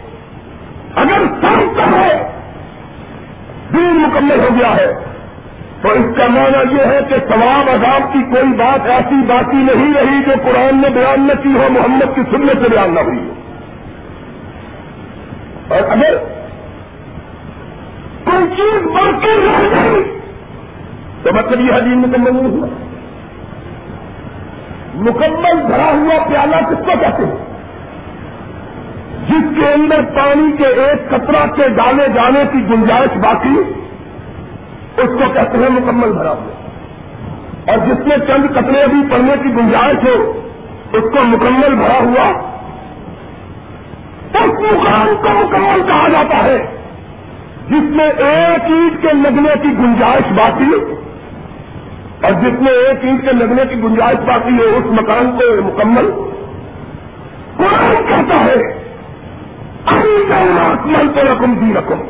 [0.96, 2.30] اگر سمجھتا ہے
[3.74, 4.94] دین مکمل ہو گیا ہے،
[5.82, 9.94] تو اس کا معنی یہ ہے کہ ثواب، عذاب کی کوئی بات ایسی باقی نہیں
[9.94, 13.20] رہی جو قرآن نے بیان نہ کی ہو، محمد کی سنت سے بیان نہ ہوئی
[13.20, 13.34] ہو۔
[15.74, 16.18] اور اگر
[18.26, 20.20] کوئی چیز باقی رہ گئی،
[21.24, 22.68] تو مطلب یہ حجیم مکمل نہیں ہوا۔
[25.02, 27.52] مکمل بھرا ہوا پیالہ کس کو کہتے ہیں؟
[29.30, 33.60] جس کے اندر پانی کے ایک کترا کے ڈالے جانے کی گنجائش باقی
[34.98, 36.52] اس کو کہتے ہیں مکمل بھرا ہوا۔
[37.72, 40.42] اور جس میں چند کترے بھی پڑنے کی گنجائش ہو،
[40.94, 42.28] اس کو مکمل بھرا ہوا۔
[44.40, 46.58] اس مقام کو مکمل کہا جاتا ہے،
[47.70, 51.01] جس میں ایک اینٹ کے لگنے کی گنجائش باقی
[52.22, 56.12] اور جس میں ایک اینٹ کے لگنے کی گنجائش باقی ہو اس مکان کو مکمل
[57.58, 58.56] قرآن کہتا ہے
[59.86, 62.02] اکمل تو رقم دی رقم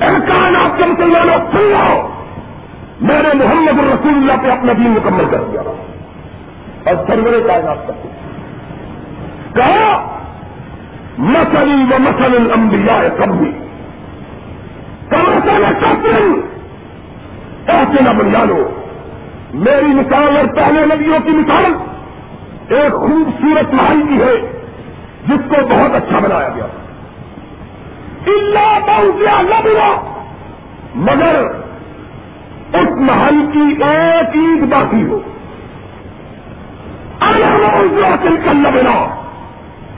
[0.00, 2.08] احکان آپ کے مسلمانوں سن لو
[3.00, 5.60] میں نے محمد الرسول اللہ پہ اپنا دین مکمل کر دیا۔
[6.84, 8.08] اور سرورے کائنات کرتے
[9.54, 10.18] کہا
[11.18, 13.52] مسلی و مسل الانبیاء کبھی
[15.10, 16.40] کمسل کبھی
[17.66, 18.77] ایسے نہ بنیادو
[19.54, 21.72] میری مثال اور پہلے نبیوں کی مثال
[22.74, 24.36] ایک خوبصورت محل کی ہے
[25.28, 26.66] جس کو بہت اچھا بنایا گیا
[28.26, 30.00] اللہ بہت لبلا
[30.94, 31.44] مگر
[32.74, 35.20] اس محل کی ایک عید باقی ہو۔
[37.20, 39.20] اللہ کل لبنا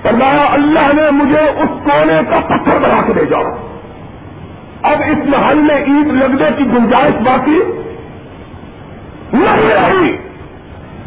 [0.03, 3.36] فرمایا اللہ نے مجھے اس کونے کا پتھر بنا کے بھیجا۔
[4.82, 7.61] اب اس محل میں عید لگنے کی گنجائش باقی
[9.41, 10.16] نہیں رہی۔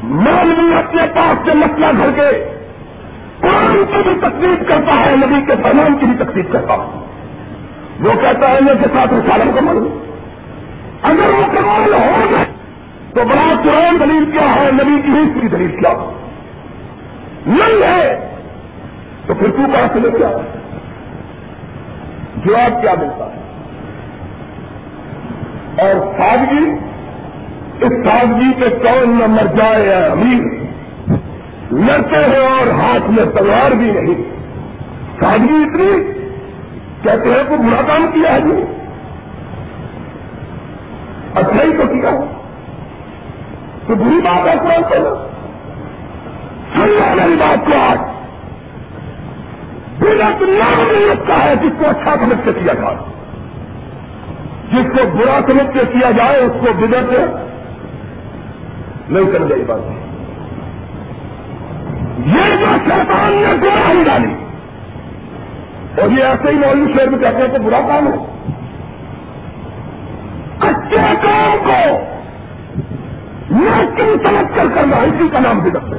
[0.03, 2.45] مولوی اپنے پاس سے مسئلہ گھر کے
[3.41, 6.99] قرآن کی بھی تکلیف کرتا ہے، نبی کے فرمان کی بھی تکلیف کرتا ہے۔
[7.99, 9.89] وہ کہتا ہے، میں کے ساتھ رسالم کا مانوں
[11.01, 12.45] اگر وہ کمال ہو گئے
[13.13, 16.11] تو بڑا قرآن دلیل کیا ہے، نبی کی ہسٹری دلیل کیا
[17.45, 18.29] نہیں ہے،
[19.27, 20.29] تو پھر تو کہاں سے لے کیا
[22.45, 23.39] جواب کیا ملتا ہے؟
[25.81, 26.82] اور سادگی
[27.82, 30.63] اس سادگی کے کون نہ مر جائے یا امیر۔
[31.71, 34.34] لڑتے ہیں اور ہاتھ میں تلوار بھی نہیں۔
[35.19, 36.13] سادگی اتنی
[37.01, 38.63] کہتے ہیں کو برا کام کیا ہے جی۔
[41.36, 42.09] اچھا ہی تو کیا
[43.88, 45.15] تو بری بات ہے کون کرنا
[46.74, 47.97] سننے بات کو آج
[49.99, 52.95] بنا نام نہیں رکھتا ہے جس کو اچھا سمجھ کے کیا جائے۔
[54.71, 57.42] جس کو برا سمجھ کے کیا جائے، اس کو بدر
[59.09, 59.79] نہیں کر گئی بات
[62.25, 64.35] یہ جو شیطان نے گمراہی ڈالی۔
[66.01, 68.25] اور یہ ایسے ہی مولوی شہر میں کہتے ہیں کہ برا کام ہے۔
[70.59, 71.99] اچھے کام کو
[73.51, 75.95] ناکن سمجھ کر کرنا اسی کا نام بھی ہے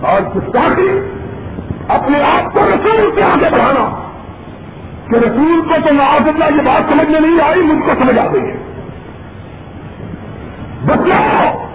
[0.00, 1.00] اور گستاخی،
[1.88, 4.10] اپنے آپ کو رسول سے آگے بڑھانا۔
[5.10, 8.18] کہ رسول کو تو معاذ اللہ یہ بات سمجھ میں نہیں آئی، مجھ کو سمجھ
[8.18, 8.77] آ گئی ہے۔
[10.86, 11.68] بتلاؤ!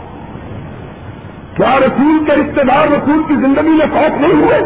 [1.55, 4.59] کیا رسول کے رشتے دار رسول کی زندگی میں فوت نہیں ہوئے؟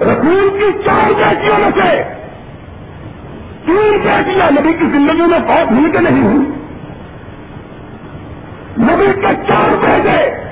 [0.00, 2.02] رسول کی چار بیٹیوں میں سے
[3.66, 6.46] تین بیٹیاں نبی کی زندگی میں فوت ہوئی کہ نہیں ہوئی؟
[8.78, 10.42] نبی کے چار بیٹے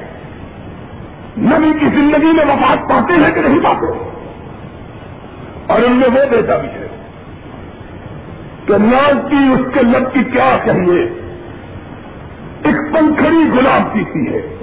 [1.38, 3.98] نبی کی زندگی میں وفات پاتے ہیں کہ نہیں پاتے؟
[5.66, 6.86] اور ان میں وہ بیٹا بھی ہے
[8.66, 11.19] کہ ناز کی اس کے لب کی کیا چاہیے؟
[12.92, 14.56] پنکھڑی گلاب کی ہے۔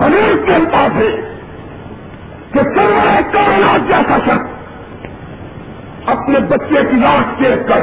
[0.00, 1.38] ہمیں کے پاس ہے
[2.52, 4.48] کہ سرمایہ کائنات جیسا شخص
[6.06, 7.80] اپنے بچے کی لاش دیکھ کر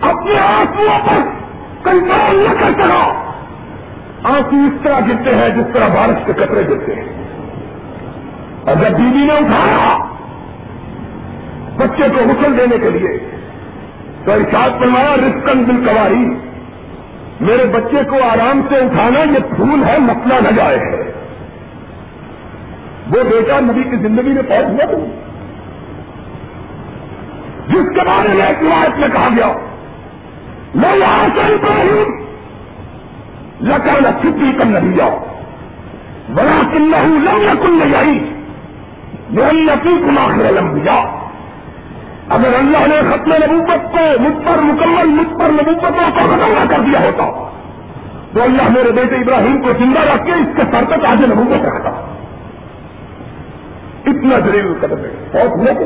[0.00, 1.20] اپنے آنسو پر
[1.82, 3.32] کنٹرول نہ کر سکا۔
[4.24, 7.04] آنسو اس طرح گرتے ہیں جس طرح بارش کے کپڑے گرتے ہیں۔
[8.66, 9.98] اگر بیوی نے اٹھایا
[11.76, 13.18] بچے کو غسل دینے کے لیے
[14.24, 16.45] تو ارشاد فرمایا رسکن دل کواری
[17.40, 21.12] میرے بچے کو آرام سے اٹھانا یہ پھول ہے، مسئلہ نہ جائے۔ ہے
[23.10, 25.04] وہ بیٹا نبی کی زندگی میں پہنچ ہوا
[27.68, 29.52] جس کے بارے میں ایک روایت میں کہا گیا،
[30.74, 32.26] میں یہاں سے ابراہیم
[33.60, 35.18] لکڑ چھٹی کم نہیں جاؤ
[36.34, 38.34] بڑا کن لم کن نہیں آئی
[39.30, 40.88] میری نفی کما کر لم
[42.28, 46.64] اگر اللہ نے ختم نبوت کو مجھ پر مکمل، مجھ پر نبوتوں کو ختم نہ
[46.70, 47.25] کر دیا ہوتا
[48.36, 51.66] تو اللہ میرے بیٹے ابراہیم کو زندہ رکھ کے اس کے سر تک آج نبوت
[51.66, 51.90] رکھتا۔
[54.06, 55.84] اتنا ضرور قدم ہے، بہت ہوا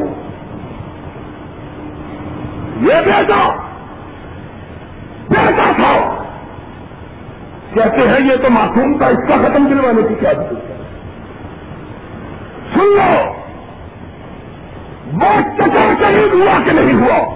[2.80, 3.56] یہ بیٹا
[5.30, 6.24] بیٹا تھا۔
[7.74, 10.76] کہتے ہیں یہ تو معصوم تھا، اس کا ختم دلوانے کی کیا ضرورت ہے؟
[12.74, 13.34] سن لو،
[15.12, 17.34] وہ چچا شہید ہوا کہ نہیں ہوا؟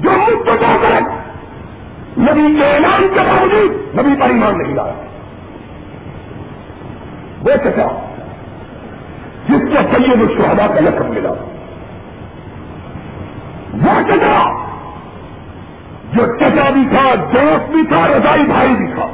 [0.00, 1.17] جو مستفا کر
[2.16, 4.92] نبی کے اعلان کے باوجود نبی پر ایمان نہیں لایا۔
[7.42, 8.10] وہ چچا
[9.48, 11.30] جس کو سید الشہدا کا لقب ملا۔
[13.72, 14.66] وہ چچا
[16.12, 19.08] جو چچا بھی تھا، دوست بھی تھا، رضائی بھائی بھی تھا۔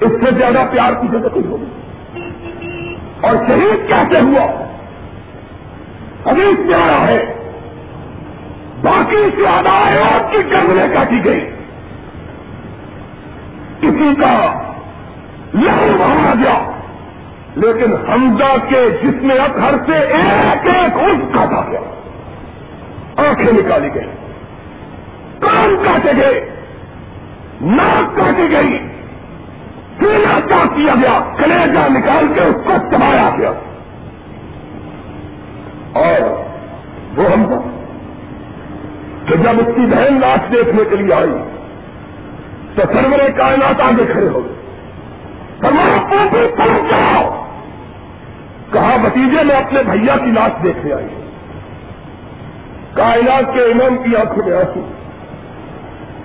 [0.00, 1.64] اس سے زیادہ پیار کی ضرورت نہیں ہوگی۔
[3.20, 4.64] اور شہید کیسے ہوا؟
[6.24, 7.41] ابھی پیارا ہے
[8.82, 9.68] باقی زیادہ
[10.14, 11.40] آپ کی گرمیں کاٹی گئی
[13.80, 14.62] کسی کا
[15.54, 16.70] لہو بہانا گیا۔
[17.56, 21.80] لیکن حمزہ کے جس میں اکثر سے ایک ایک اس کاٹا گیا۔
[23.16, 24.04] آنکھیں نکالی گئی
[25.40, 26.50] کان کاٹے گئے۔
[27.60, 28.78] ناک کاٹی گئی۔
[29.98, 33.52] سینا کاٹ کیا گیا۔ کلیجا نکال کے اس کو چبایا گیا
[35.92, 36.44] اور
[37.16, 37.81] وہ ہم کو
[39.26, 41.34] کہ جب اس کی بہن لاش دیکھنے کے لیے آئی،
[42.74, 44.62] تو سرور کائنات آگے کھڑے ہو گئے۔
[46.56, 47.46] پہنچ جاؤ۔
[48.72, 51.06] کہا بتیجے میں اپنے بھیا کی لاش دیکھنے آئی۔
[52.94, 54.80] کائنات کے امام کی آنکھوں میں آنسو۔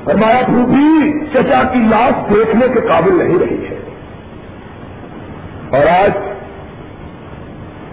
[0.03, 3.77] فرمایا پھوپھی چچا کی لاش دیکھنے کے قابل نہیں رہی ہے۔
[5.69, 6.11] اور آج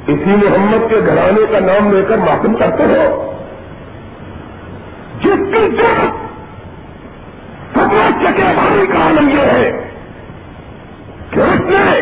[0.06, 3.30] اسی محمد کے گھرانے کا نام لے کر ماتم کرتے ہو۔
[5.24, 6.14] جس کی ضرورت
[7.74, 9.88] سماج کے بھائی کا عالم یہ ہے
[11.30, 12.00] کہ اس نے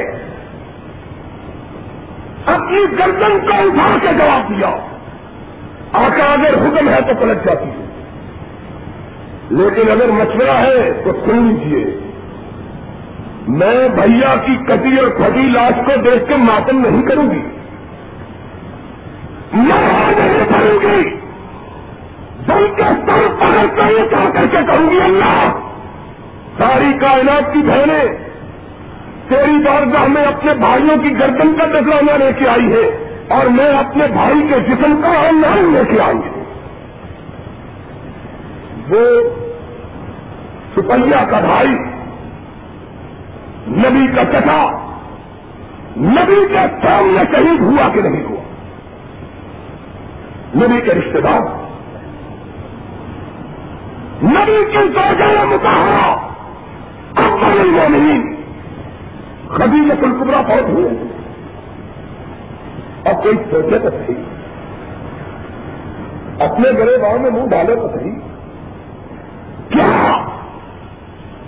[2.46, 4.68] اپنی گردن کو اٹھا کے جواب دیا۔
[5.92, 7.86] آقا اگر حکم ہے تو پلٹ جاتی ہے۔
[9.50, 11.98] لیکن اگر مشورہ ہے تو سن لیجیے
[13.48, 17.42] میں بھیا کی کٹی اور پھٹی لاش کو دیکھ کے ماتم نہیں کروں گی۔
[19.52, 21.21] میں نہیں کروں گی۔
[22.54, 25.52] دل کے سر پکڑ کر یہ کر کے کہوں گی اللہ،
[26.58, 28.32] ساری کائنات کی بہنیں،
[29.28, 33.68] تیری بارگاہ میں اپنے بھائیوں کی گردن کا دفلانہ لے کے آئی ہے اور میں
[33.68, 36.44] اپنے بھائی کے جسم کا نام لے کے آئی ہوں۔
[38.88, 39.04] وہ
[40.74, 41.70] سپیا کا بھائی،
[43.68, 44.88] نبی کا چچا،
[45.96, 48.42] نبی کے سامنے شہید ہوا کہ نہیں ہوا۔
[50.56, 51.61] نبی کے رشتے دار۔
[54.24, 56.16] نبی کی سوچا متحرہ
[57.16, 58.34] اکبر المومنین
[59.48, 60.88] خدیج القبرا بہت ہوئے۔
[63.04, 64.14] اور کوئی سوچے تو صحیح۔
[66.38, 68.18] اپنے گرے گاؤں میں منہ ڈالے تو صحیح۔
[69.68, 70.24] کیا؟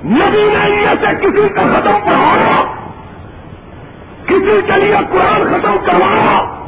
[0.04, 2.64] نبی نے سے کسی کا ختم پڑھایا
[4.26, 6.64] کسی کے لیے قرآن ختم کروایا؟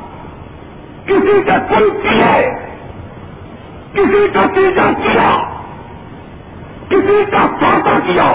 [1.07, 2.51] کسی کے پل کیے؟
[3.93, 5.56] کسی کا تیجا کیا؟
[6.89, 8.35] کسی کا ساتا کیا؟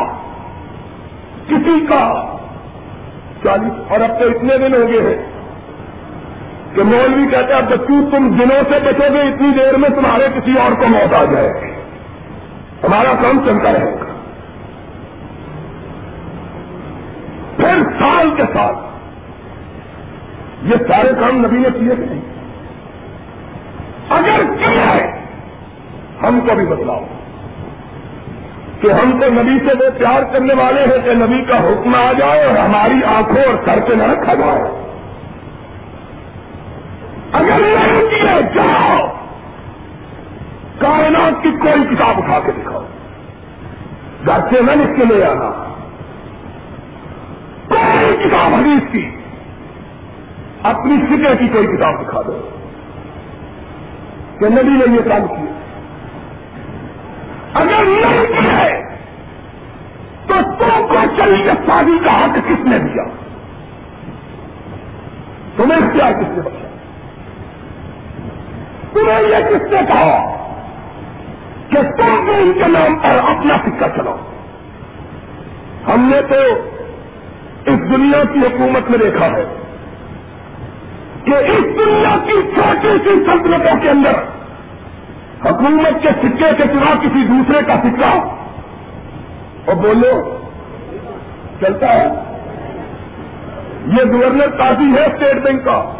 [1.47, 2.35] کسی کا؟
[3.43, 5.31] چالیس اور اب تو اتنے دن ہو گئے ہیں
[6.75, 10.53] کہ مولوی کہتا ہے بچوں تم دنوں سے بچو گے، اتنی دیر میں تمہارے کسی
[10.59, 11.71] اور کو موت آ جائے۔ گی
[12.83, 14.05] ہمارا کام چلتا رہے گا۔
[17.57, 18.77] پھر سال کے ساتھ
[20.63, 22.21] یہ سارے کام نبی نے کیے کہ نہیں۔
[24.09, 25.25] اگر کیا ہے،
[26.23, 27.05] ہم کو بھی بدلاؤ۔
[28.81, 32.13] کہ ہم تو نبی سے وہ پیار کرنے والے ہیں کہ نبی کا حکم آ
[32.13, 34.61] جائے اور ہماری آنکھوں اور سر پہ نہ رکھا جائے۔
[37.31, 39.07] اگر نہیں کیے جاؤ،
[40.79, 42.83] کائنات کی کوئی کتاب اٹھا کے دکھاؤ۔
[44.25, 45.49] گھر سے نہ لکھ کے لے آنا
[47.67, 49.09] کوئی کتاب حدیث کی،
[50.63, 52.49] اپنی فکر کی کوئی کتاب دکھا دو۔
[54.39, 55.50] کہ نبی نے یہ کام کیا۔
[57.53, 58.81] اگر نہیں کیا ہے
[60.27, 63.03] تو تم کو چلیے شادی کا حق کس نے دیا؟
[65.57, 66.67] تمہیں کیا کس نے بچا
[68.93, 70.37] تمہیں یہ کس نے کہا
[71.69, 74.17] کہ تم بھی ان کے نام پر اپنا سکہ چلاؤ؟
[75.87, 76.41] ہم نے تو
[77.65, 79.43] اس دنیا کی حکومت میں دیکھا ہے
[81.25, 84.30] کہ اس دنیا کی چھوٹی سی سلطنتوں کے اندر
[85.45, 88.17] حکومت کے سکے کے سوا کسی دوسرے کا سکہ؟
[89.65, 90.37] اور بولو،
[91.59, 92.07] چلتا ہے۔
[93.87, 95.93] یہ گورنر قاضی ہے اسٹیٹ بینک کا۔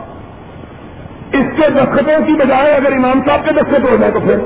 [1.33, 4.37] اس کے دستخطوں کی بجائے اگر امام صاحب کے دستخط ہو جائے تو پھر۔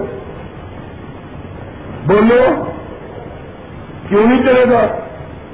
[2.08, 2.64] بولو،
[4.10, 4.80] کیوں نہیں چلے گا؟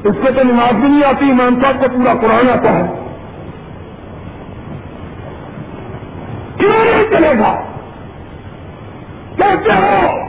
[0.03, 2.83] اس کو تو نماز بھی نہیں آتی، امام صاحب کو پورا قرآن آتا ہے۔
[6.57, 7.70] کیوں نہیں چلے گا؟
[9.41, 10.19] کہتے ہو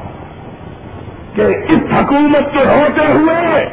[1.34, 3.68] کہ اس حکومت کے ہوتے ہوئے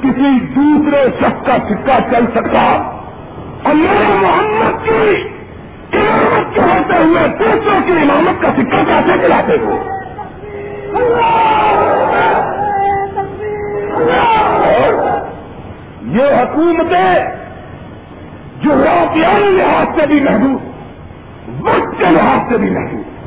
[0.00, 2.92] کسی دوسرے شخص کا سکہ چل سکتا؟
[3.64, 5.14] اللہ محمد کی
[5.92, 9.78] امامت کے ہوتے ہوئے دوسروں کی امامت کا سکہ کیسے چلاتے ہو؟
[16.02, 17.24] یہ حکومتیں
[18.60, 18.74] جو
[19.56, 20.60] لحاظ سے بھی محدود،
[21.60, 23.21] وقت کے لحاظ سے بھی محدود۔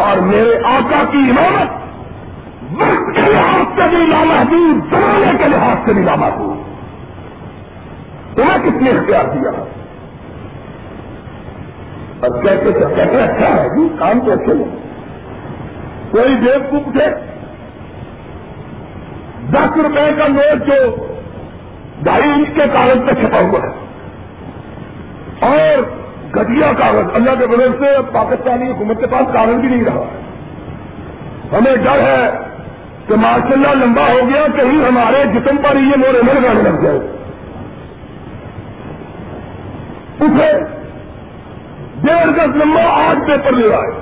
[0.00, 1.80] اور میرے آقا کی امامت
[2.82, 6.70] وقت کے لحاظ سے بھی لامحدود زمانے کے لحاظ سے بھی لامحدود
[8.36, 9.50] تمہیں کس نے اختیار دیا؟
[12.20, 14.76] اور کیسے کیسے اچھا ہے جی کام تو اچھے نہیں
[16.10, 17.06] کوئی دیو تھے
[19.50, 21.06] دس روپے کا نوٹ جو
[22.02, 23.90] ڈھائی انچ کے کاغذ پہ چھپا ہوا ہے۔
[25.40, 25.89] اور
[26.40, 30.04] گٹیا کاغذ۔ اللہ کے بدل سے پاکستانی حکومت کے پاس کاغذ بھی نہیں رہا۔
[31.52, 32.30] ہمیں ڈر ہے
[33.08, 36.82] کہ ماشاء اللہ لمبا ہو گیا، کہیں ہمارے جسم پر یہ مورے میں لگانے لگ
[36.82, 36.98] جائے۔
[40.20, 40.52] اسے
[42.02, 44.00] ڈیڑھ گز لمبا آج پیپر لے آئے۔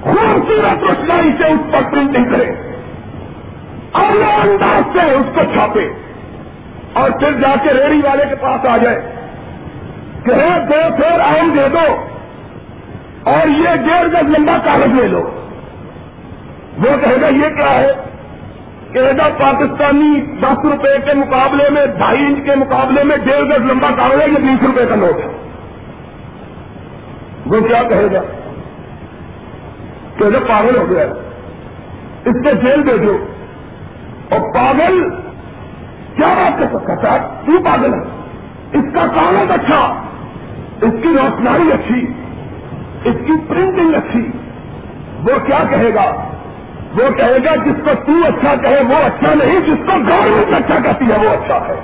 [0.00, 2.50] خوبصورت روشنائی سے اس پر پرنٹنگ کرے۔
[3.92, 5.88] اور انداز سے اس کو چھاپے۔
[6.92, 9.21] اور پھر جا کے ریڑی والے کے پاس آ جائے۔
[10.24, 10.32] کہ
[10.68, 11.96] دو پھر آم دے دو
[13.30, 15.22] اور یہ ڈیڑھ گز لمبا کاغذ لے لو۔
[16.78, 17.92] وہ کہے گا، یہ کیا ہے؟
[18.92, 23.70] کہے گا، پاکستانی دس روپے کے مقابلے میں، ڈھائی انچ کے مقابلے میں ڈیڑھ گز
[23.70, 25.48] لمبا کاغذ ہے، یہ بیس روپے کا نوٹ ہے۔
[27.46, 28.20] وہ کیا کہے گا؟
[30.16, 31.04] کہ پاگل ہو گیا۔
[32.24, 33.26] اس کو جیل دے دو۔
[34.30, 35.10] اور پاگل،
[36.16, 38.22] کیا بات کر سکتا تھا کیوں پاگل ہے۔
[38.72, 40.01] اس کا کاغذ اچھا
[40.82, 42.06] اس کی روشنائی اچھی،
[43.04, 44.30] اس کی پرنٹنگ اچھی۔
[45.22, 46.28] وہ کیا کہے گا؟
[46.94, 50.80] وہ کہے گا، جس کو تو اچھا کہے، وہ اچھا نہیں، جس کو گورنمنٹ اچھا
[50.80, 51.74] کہتی ہے، وہ اچھا ہے۔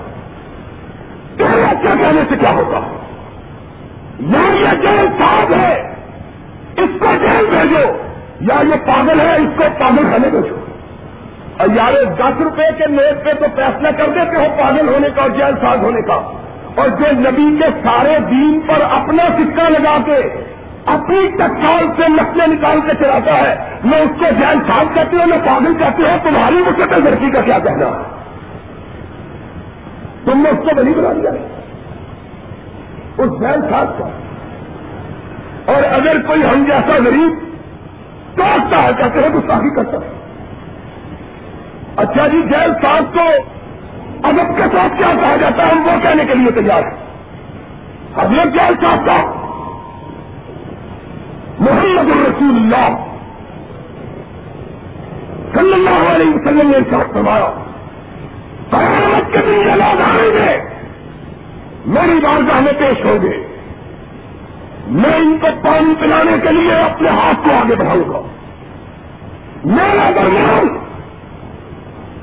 [1.36, 2.80] تمہیں اچھا کہنے سے کیا ہوگا
[4.20, 5.94] یا یعنی یہ جیل صاحب ہے،
[6.76, 7.92] اس کو جیل بھیجو۔
[8.40, 10.54] یا یہ پاگل ہے، اس کو پاگل کھانے بھیجو۔
[11.58, 15.22] اور یار دس روپے کے نوٹ پہ تو فیصلہ کر دیتے ہو، پاگل ہونے کا
[15.22, 16.32] اور جیل ساز ہونے کا۔
[16.78, 20.48] اور جو نبی کے سارے دین پر اپنا سکہ لگا کے
[20.86, 25.26] اپنی ٹکال سے نقلیں نکال کے چلاتا ہے میں اس کو جیل صاحب کہتی ہوں
[25.26, 27.88] میں پاگل کہتی ہوں تمہاری مجھ سے لڑکی کا کیا کہنا۔
[30.24, 31.30] تم نے اس کو بنی بنا دیا
[33.18, 34.08] اس جیل صاحب کا
[35.72, 37.38] اور اگر کوئی ہم جیسا غریب
[38.36, 40.10] توڑتا ہے، کہتے ہیں گستاخی کرتا ہے۔
[41.96, 43.28] اچھا جی جیل صاحب کو
[44.22, 47.08] ادب کے ساتھ کیا کہا جاتا ہے؟ ہم وہ کہنے کے لیے تیار ہیں۔
[48.16, 49.16] حضرت جیل صاحب کا
[51.60, 52.88] محمد الرسول اللہ
[55.54, 57.50] صلی اللہ علیہ وسلم نے ساتھ فرمایا
[58.70, 60.62] قیامت کے دن یہ لوگ آئیں گے،
[61.86, 63.46] میری بارگاہ میں پیش ہوں گے۔
[64.86, 68.20] میں ان کو پانی پلانے کے لیے اپنے ہاتھ کو آگے بڑھاؤں گا۔
[69.64, 70.77] میرا درمیان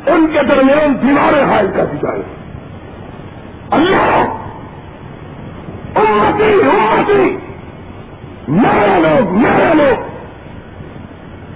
[0.08, 2.22] ان کے درمیان دیواریں حائل کر دی جائیں۔
[3.72, 4.34] اللہ،
[5.96, 7.38] امتی امتی
[8.48, 10.16] میرے لوگ میرے لوگ۔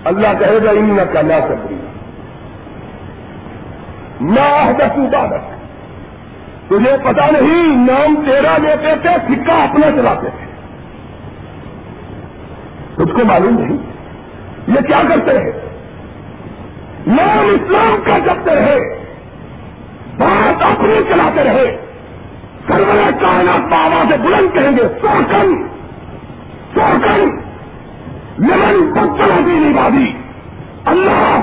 [0.05, 1.75] اللہ کہے گا ان کا لا سکتی
[4.21, 5.59] نہ عبادت۔
[6.67, 10.45] تجھے پتا نہیں، نام تیرا لیتے تھے، سکہ اپنا چلاتے تھے۔
[12.95, 13.77] تجھ کو معلوم نہیں۔
[14.67, 15.68] یہ کیا کرتے ہیں؟
[17.07, 18.79] نام اسلام کا جبتے رہے
[20.17, 21.77] بات اپنی چلاتے رہے۔
[22.67, 25.67] سرور کائنات بابا سے بلند کہیں گے، سوکن
[26.73, 27.39] سوکن۔
[28.39, 30.13] یمن پتھر دینی بادی
[30.85, 31.39] اللہ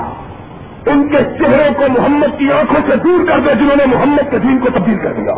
[0.85, 4.39] ان کے چہرے کو محمد کی آنکھوں سے دور کر دے، جنہوں نے محمد کے
[4.39, 5.33] دین کو تبدیل کر دیا۔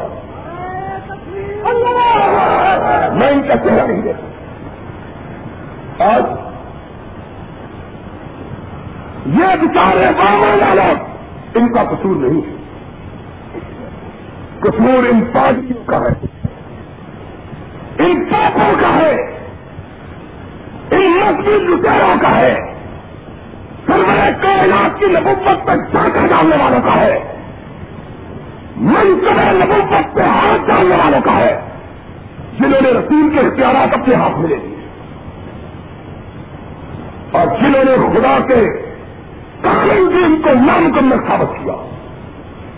[3.13, 4.29] میں ان کا چہرہ نہیں دیکھتا۔
[6.15, 6.48] آج
[9.25, 11.03] یہ بچارے بابا لوگ،
[11.55, 12.55] ان کا قصور نہیں ہے۔
[14.59, 16.25] قصور ان پارٹیوں کا ہے۔
[17.99, 19.15] ان پاپوں کا ہے۔
[20.91, 22.55] ان مسجد لٹیروں کا ہے۔
[23.87, 27.19] سرمایہ کائنات کی نبوت پر ڈاکہ ڈالنے والوں کا ہے۔
[28.75, 31.61] منصب نبوت پہ ہاتھ ڈالنے والوں کا ہے۔
[32.59, 34.75] جنہوں نے رسول کے اختیارات اپنے ہاتھ میں لے لیے۔
[37.31, 38.88] اور جنہوں نے خدا کے
[39.63, 41.73] دین کو نامکمل ثابت کیا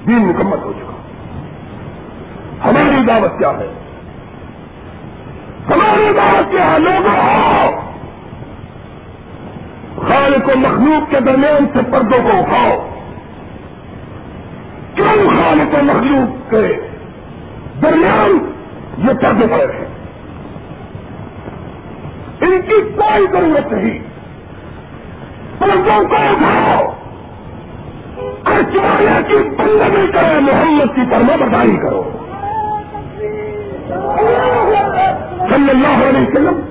[0.07, 0.91] دین مکمل ہو چکا
[2.69, 3.67] ہماری دعوت کیا ہے؟
[5.69, 7.81] ہماری دعوت کیا ہے؟ لوگوں
[10.07, 12.89] خالق و مخلوق کے درمیان سے پردوں کو اٹھاؤ۔
[14.95, 16.89] کیوں خالق و مخلوق کے
[17.81, 18.53] درمیان
[18.97, 19.85] یہ پردے پڑے ہیں
[22.41, 24.10] ان کی کوئی ضرورت نہیں۔
[25.61, 26.87] پردوں کو اٹھاؤ۔
[28.45, 32.03] ارچوایا کی بندگی کرو محمد کی پرما برداری کرو۔
[35.49, 36.61] صلی اللہ علیہ وسلم۔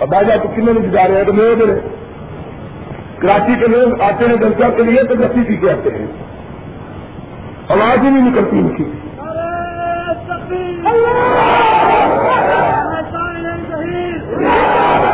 [0.00, 1.80] اب باجا تو کتنے میں جا رہے ہیں؟ تو میرے میرے
[3.18, 6.06] کراچی کے لوگ آتے ہیں درجہ کے لیے تو لسی پی کے آتے ہیں۔
[7.68, 8.84] آواز ہی نہیں نکلتی ان کی۔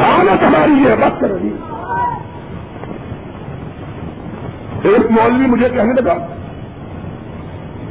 [0.03, 1.49] حالت ہماری ہے بات کر رہی
[4.83, 6.27] ایک مولوی مجھے کہنے لگا،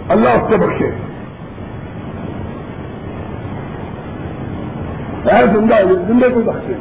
[0.09, 0.91] اللہ اس کو بخشے۔
[5.25, 5.75] ہے زندہ
[6.07, 6.73] زندے کو بخشے۔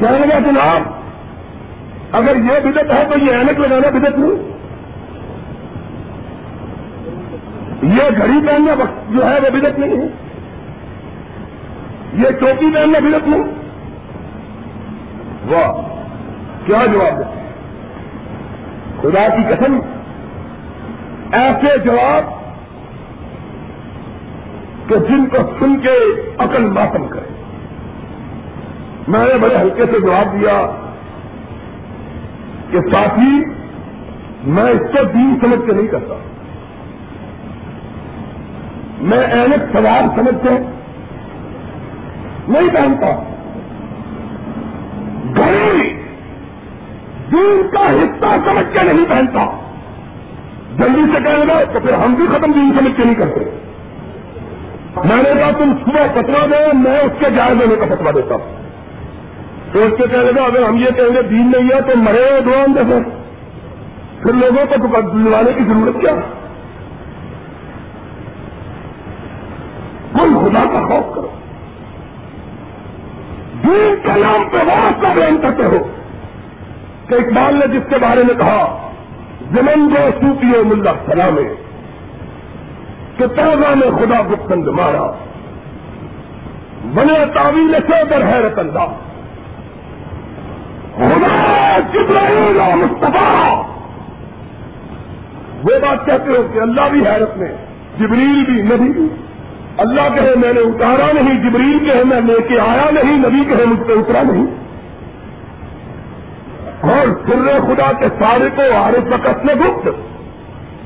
[0.00, 1.00] کہنے لگا، جناب،
[2.12, 4.60] اگر یہ بدت ہے تو یہ اینک لگانا بدت نہیں۔
[7.82, 10.06] یہ گھڑی پہننا وقت جو ہے وہ بدت نہیں ہے۔
[12.12, 13.42] یہ ٹوپی پہننا بدت نہیں۔
[15.48, 15.89] واہ۔
[16.66, 17.40] کیا جواب دیتے
[19.00, 19.80] خدا کی قسم،
[21.32, 22.24] ایسے جواب
[24.88, 25.96] کہ جن کو سن کے
[26.38, 27.30] عقل ماتم کرے۔
[29.08, 30.66] میں نے بڑے ہلکے سے جواب دیا
[32.70, 33.44] کہ ساتھی،
[34.44, 36.14] میں اس کو دین سمجھ کے نہیں کرتا۔
[39.00, 40.54] میں اینک سوار سمجھ کے
[42.48, 43.22] نہیں پہنتا
[45.36, 45.79] گھڑی
[47.32, 49.58] دین کا حصہ سمجھ کے نہیں پہنتا۔
[50.78, 53.40] جلدی سے کہہ گا تو پھر ہم بھی ختم دین سمجھ کے نہیں کرتے۔
[55.04, 58.34] میں نے کہا تم صبح فتوا دو، میں اس کے جائز دینے کا فتوا دیتا
[58.34, 58.60] ہوں۔
[59.72, 62.40] تو اس کے کہنے کا اگر ہم یہ کہیں گے دین نہیں ہے تو مرے
[62.46, 63.10] دعا جیسے۔
[64.22, 66.12] پھر لوگوں کو دلوانے کی ضرورت کیا؟
[70.12, 71.28] کوئی خدا کا خوف کرو۔
[73.62, 75.99] دین کے نام پہ بہت بیان کرتے ہو۔
[77.10, 78.90] کہ اقبال نے جس کے بارے میں کہا
[79.52, 81.36] زمن جو سوپی ملا سلام
[83.16, 85.12] کہ توزہ میں خدا گپتند مارا۔
[86.94, 88.88] بنے تعویل سے در حیرت انداز۔
[90.96, 93.62] خدا جبرائیل مصطفیٰ۔
[95.64, 97.52] وہ بات کہتے ہو کہ اللہ بھی حیرت میں،
[97.98, 99.08] جبریل بھی نبی بھی
[99.76, 103.64] اللہ کہے، میں نے اتارا نہیں، جبریل کہے، میں لے کے آیا نہیں، نبی کہے،
[103.66, 104.46] مجھ پہ اترا نہیں۔
[106.80, 109.88] اور سر خدا کے سارے کو عارف وقت میں گپت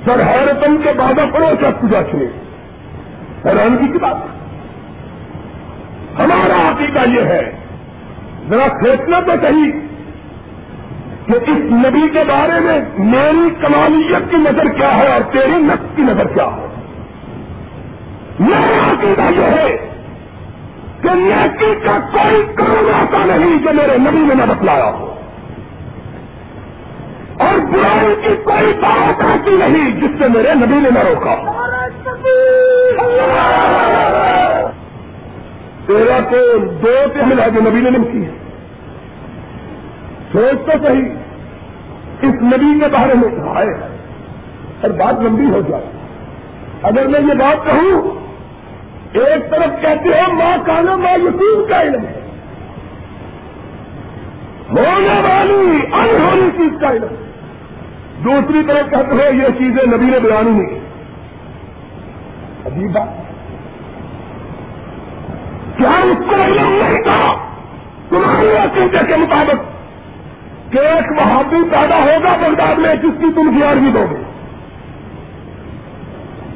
[0.04, 1.46] سر حیرتن کے بعد پڑو
[1.80, 2.28] پوجا چھوڑے
[3.44, 4.16] حیرانگی کی بات۔
[6.20, 7.56] ہمارا عقیدہ یہ ہے،
[8.48, 9.72] ذرا سوچنا تو صحیح،
[11.26, 15.96] کہ اس نبی کے بارے میں میری کمالیت کی نظر کیا ہے اور تیری نقص
[15.96, 16.66] کی نظر کیا ہے۔
[18.40, 19.76] میرا عقیدہ یہ ہے
[21.02, 25.13] کہ نیکی کا کوئی کام ایسا نہیں جو میرے نبی نے نہ بتلایا ہو۔
[27.38, 31.34] اور برائی کی کوئی بات ایسی نہیں جس سے میرے نبی نے نہ روکا۔
[35.86, 38.30] تیرا تو دو پہ ملا جو نبی نے نمکی ہے۔
[40.32, 41.08] سوچ تو صحیح۔
[42.22, 43.96] اس نبی کے بارے میں کہا ہے
[44.80, 45.84] اور بات لمبی ہو جائے۔
[46.82, 48.10] اگر میں یہ بات کہوں،
[49.12, 52.23] ایک طرف کہتے ہو، ماں کانا ماں یسیم کا علم ہے۔
[54.78, 57.14] ہونے والی انہونی چیز کا علم۔
[58.24, 60.80] دوسری طرف کہتے ہو یہ چیزیں نبی نے بیانی نہیں۔
[62.66, 63.24] عجیب بات۔
[65.78, 67.34] کیا اس کو علم نہیں تھا؟
[68.08, 69.74] تمہاری عقیدے کے مطابق
[70.72, 74.22] کہ ایک وہابی پیدا ہوگا بغداد میں، جس کی تم گیارہویں دو گے۔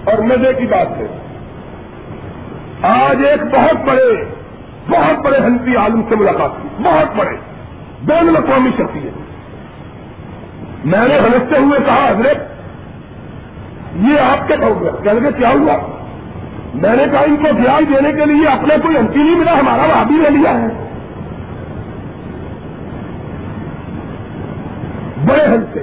[0.05, 1.07] اور مزے کی بات ہے۔
[2.83, 4.25] آج ایک بہت بڑے
[4.89, 7.48] بہت بڑے ہنسی عالم سے ملاقات کی۔ بہت بڑے۔
[8.03, 9.29] بین الاقوامی شخصیت
[10.85, 12.39] میں نے ہنستے ہوئے کہا، حضرت،
[13.97, 15.77] یہ آپ کے گیا کہنے کے کیا ہوا؟
[16.75, 19.83] میں نے کہا، ان کو دھیان دینے کے لیے اپنے کوئی ہنسی نہیں ملا ہمارا
[19.83, 20.67] وہ بھی لے لیا ہے۔
[25.27, 25.83] بڑے حل سے۔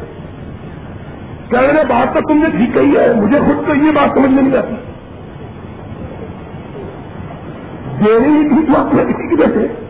[1.50, 4.44] کہنے بات تو تم نے ٹھیک کہی ہے، مجھے خود تو یہ بات سمجھ میں
[4.44, 4.76] نہیں آتی۔
[8.06, 9.86] دینی تھی تو اپنے کسی کی بیٹھے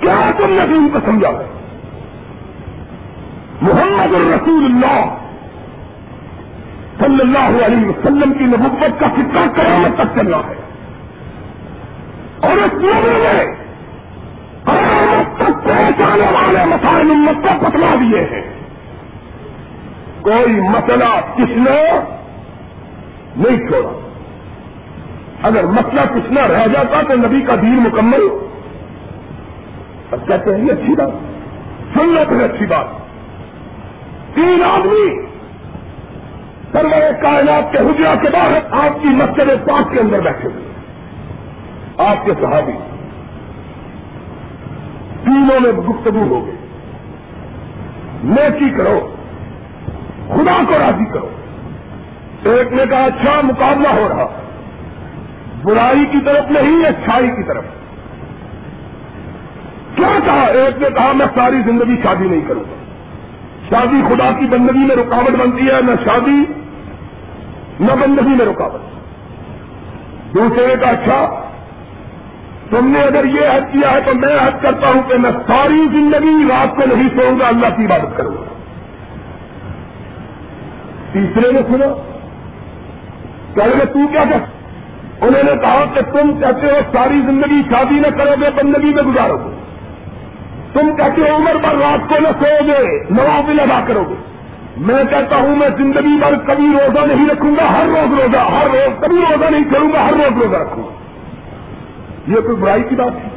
[0.00, 1.30] کیا تم نے ان کو سمجھا؟
[3.62, 5.16] محمد الرسول اللہ
[6.98, 10.54] صلی اللہ علیہ وسلم کی نبوت کا فکر قیامت تک چلنا ہے۔
[12.40, 13.44] اور اس میں
[15.34, 18.42] تک پہنچانے والے مسائل امت کو پتلا دیے ہیں۔
[20.22, 22.00] کوئی مسئلہ کس نے
[23.36, 24.00] نہیں چھوڑا۔
[25.42, 28.45] اگر مسئلہ کچھ نہ رہ جاتا تو نبی کا دین مکمل
[30.16, 31.08] اب کہتے ہیں یہ اچھی بات
[31.94, 32.84] سن لو پھر اچھی بات۔
[34.34, 35.26] تین آدمی
[36.72, 40.64] سرور کائنات کے حجرا کے بعد آپ کی مسجد پاک کے اندر بیٹھے ہوئے
[42.10, 42.72] آپ کے صحابی
[45.24, 46.56] تینوں میں گفتگو ہو گئی۔
[48.24, 49.08] نیکی کرو،
[50.28, 51.28] خدا کو راضی کرو۔
[52.44, 54.26] ایک نے کہا اچھا مقابلہ ہو رہا۔
[55.62, 57.64] برائی کی طرف نہیں، اچھائی کی طرف۔
[59.96, 62.76] کیا کہا؟ ایک نے کہا، میں ساری زندگی شادی نہیں کروں گا۔
[63.70, 66.44] شادی خدا کی بندگی میں رکاوٹ بنتی ہے، نہ شادی،
[67.80, 68.80] نہ بندگی میں رکاوٹ۔
[70.34, 71.40] دوسرے نے کہا اچھا
[72.70, 75.86] تم نے اگر یہ حد کیا ہے تو میں حد کرتا ہوں کہ میں ساری
[75.92, 78.44] زندگی رات کو نہیں سوؤں گا، اللہ کی عبادت کروں گا۔
[81.12, 81.86] تیسرے نے سنا
[83.54, 84.34] کہ تو کیا کہ
[85.24, 89.02] انہوں نے کہا کہ تم کہتے ہو، ساری زندگی شادی نہ کرو گے، بندگی میں
[89.02, 89.55] گزارو گے۔
[90.78, 94.14] تم کہتے ہو عمر پر رات کو نہ سو گے نوابل ادا کرو گے۔
[94.76, 98.66] میں کہتا ہوں میں زندگی بھر کبھی روزہ نہیں رکھوں گا، ہر روز روزہ، ہر
[98.66, 100.90] روز کبھی روزہ نہیں کروں گا، ہر روز روزہ رکھوں گا۔
[102.26, 103.36] یہ کوئی برائی کی بات ہے؟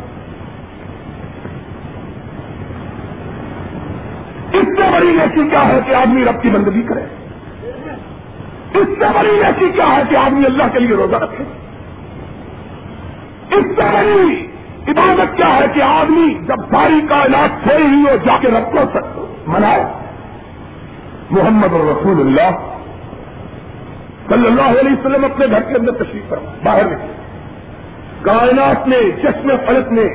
[4.53, 7.01] اس سے بڑی نیچی کیا ہے کہ آدمی رب کی بندگی کرے؟
[8.73, 11.43] اس سے بڑی نیچی کیا ہے کہ آدمی اللہ کے لیے روزہ رکھے؟
[13.51, 14.47] اس سے بڑی
[14.89, 19.25] عبادت کیا ہے کہ آدمی جب ساری کائنات سے ہی ہو جا کے رب کو
[19.47, 19.83] منائے۔
[21.31, 22.57] محمد رسول اللہ
[24.29, 27.13] صلی اللہ علیہ وسلم اپنے گھر کے اندر تشریف پر باہر نکلے۔
[28.21, 30.05] کائنات نے چشم فلک نے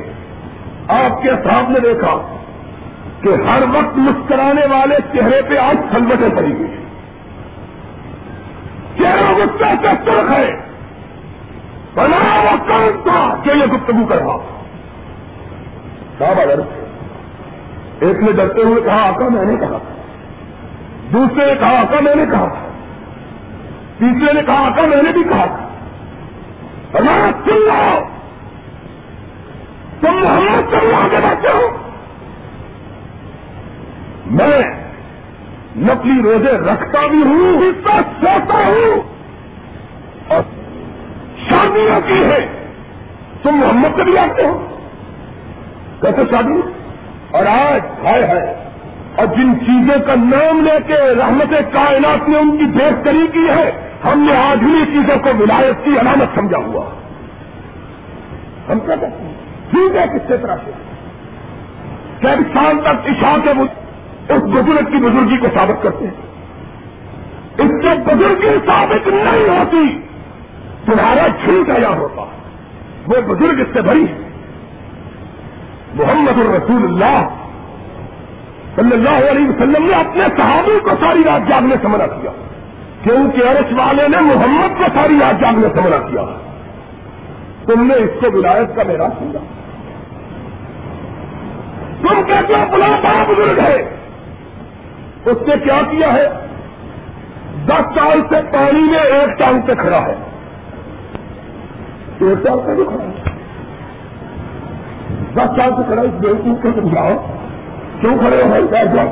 [0.87, 2.35] آپ کے صاحب نے دیکھا
[3.21, 6.85] کہ ہر وقت مسکرانے والے چہرے پہ آج سلوٹیں پڑی ہوئی ہیں۔
[8.97, 10.65] چہرہ غصہ کا سرخ ہے۔
[11.93, 14.54] بنا وہ کون تھا جو یہ گفتگو کر رہا
[16.19, 16.59] صاحب اگر
[17.99, 19.77] ایک نے ڈرتے ہوئے کہا، آقا میں نے کہا۔
[21.13, 22.69] دوسرے نے کہا، آقا میں نے کہا۔
[23.97, 25.69] تیسرے نے کہا، آقا میں نے بھی کہا۔
[26.91, 27.99] بنا سن لو
[30.01, 31.77] تم محمد صلی اللہ کے بچے ہو۔
[34.25, 34.61] میں
[35.77, 39.01] نقلی روزے رکھتا بھی ہوں۔ حصہ سوتا ہوں۔
[40.27, 40.43] اور
[41.49, 42.69] شادیاں کی ہے
[43.43, 44.74] تم محمد سے بھی آتے ہو۔
[46.05, 46.61] کیسے شادی
[47.31, 48.55] اور آج ہائے ہے
[49.15, 53.71] اور جن چیزوں کا نام لے کے رحمت کائنات نے ان کی بہتری کی ہے،
[54.05, 56.85] ہم نے آج ہی چیزوں کو ولایت کی علامت سمجھا ہوا۔
[58.71, 59.33] ہم کیا کہتے ہیں؟
[59.71, 60.71] ٹھیک ہے کس طرح سے
[62.21, 63.49] کئی سال تک عشاء کے
[64.33, 66.25] اس بزرگ کی بزرگی کو ثابت کرتے ہیں؟
[67.57, 70.01] اس سے بزرگی ثابت نہیں ہوتی،
[70.85, 72.21] تمہارا چھوٹ آیا ہوتا۔
[73.07, 74.24] وہ بزرگ اس سے بھری ہے
[75.95, 77.27] محمد الرسول اللہ
[78.75, 82.31] صلی اللہ علیہ وسلم نے اپنے صحابی کو ساری رات جاگنے سے منع کیا۔
[83.03, 86.21] کیونکہ عرش والے نے محمد کو ساری رات جاگنے سے منع کیا۔
[87.65, 89.39] تم نے اس کو ولایت کا میرا سمجھا
[92.01, 93.75] تم کہتے ہو بلا بڑا بزرگ ہے
[95.25, 96.29] اس نے کیا کیا ہے؟
[97.65, 100.15] دس سال سے پانی میں ایک ٹانگ پہ کھڑا ہے۔
[102.21, 103.14] ایک سال سے بھی کھڑا ہے۔
[105.35, 107.25] دس سال سے کھڑا اس بیوقوف کو سمجھاؤ
[108.01, 109.07] کیوں کھڑے ہو بھائی بیٹھ جاؤ۔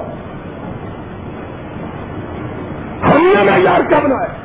[3.03, 4.43] ہم نے معیار کیا بنایا؟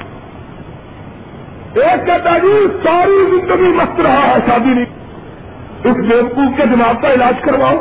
[1.75, 4.85] ایک کہتا جی ساری زندگی مست رہا ہے، شادی نہیں۔
[5.85, 7.77] اس بیوقوف کے دماغ کا علاج کرواؤ۔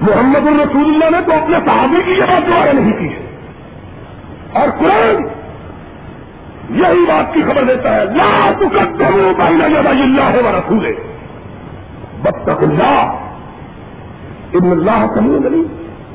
[0.00, 3.22] محمد الرسول اللہ نے تو اپنے صحابی کی یہ بات دوبارہ نہیں کی۔ ہے
[4.52, 5.22] اور قرآن
[6.70, 11.13] یہی بات کی خبر دیتا ہے، لا تقدموا بین یدی اللہ و رسولہ۔
[12.24, 13.12] بتق اللہ
[14.54, 15.62] ابن اللہ سمجھ نہیں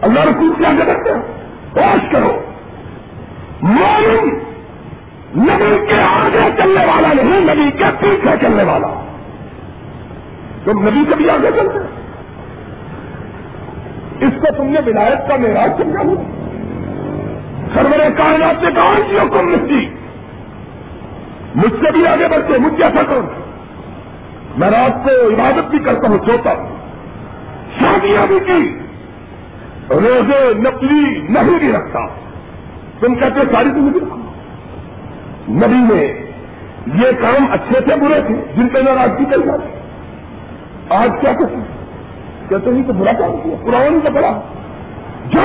[0.01, 1.21] اللہ رسول کیا کرتے ہیں۔
[1.75, 2.41] ہوش کرو۔
[3.61, 4.39] مومن
[5.37, 8.87] نبی کے آگے چلنے والا نہیں، نبی کے پیچھے چلنے والا۔
[10.63, 11.99] تم نبی کے بھی آگے چلتے
[14.25, 16.15] اس کو تم نے ولایت کا معراج سمجھا ہوں
[17.73, 19.45] سرور کائنات نے کہا جی حکم
[21.55, 23.48] مجھ سے بھی آگے بڑھتے مجھ جیسا کروں
[24.59, 26.75] میں رات کو عبادت بھی کرتا ہوں، سوتا ہوں۔
[27.79, 28.79] شادیاں بھی کی۔
[29.89, 31.99] روزے نقلی نہیں بھی رکھتا۔
[32.99, 34.17] تم کہتے ساری زندگی رکھو۔
[35.49, 36.13] نبی میں
[36.95, 39.69] یہ کام اچھے سے برے تھے، جن کے ناراضگی چل جاتی
[40.89, 41.55] آج کیا کہتے
[42.49, 44.39] کہتے ہیں تو برا کام کیا۔ قرآن کا بڑا
[45.29, 45.39] جو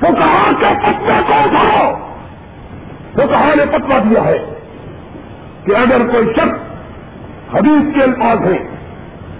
[0.00, 1.94] تو کہا کہ پتہ کو اٹھاؤ۔
[3.12, 4.38] تو کہا نے پتوا دیا ہے
[5.64, 6.71] کہ اگر کوئی شخص
[7.54, 8.68] حدیث کے الفاظ ہیں۔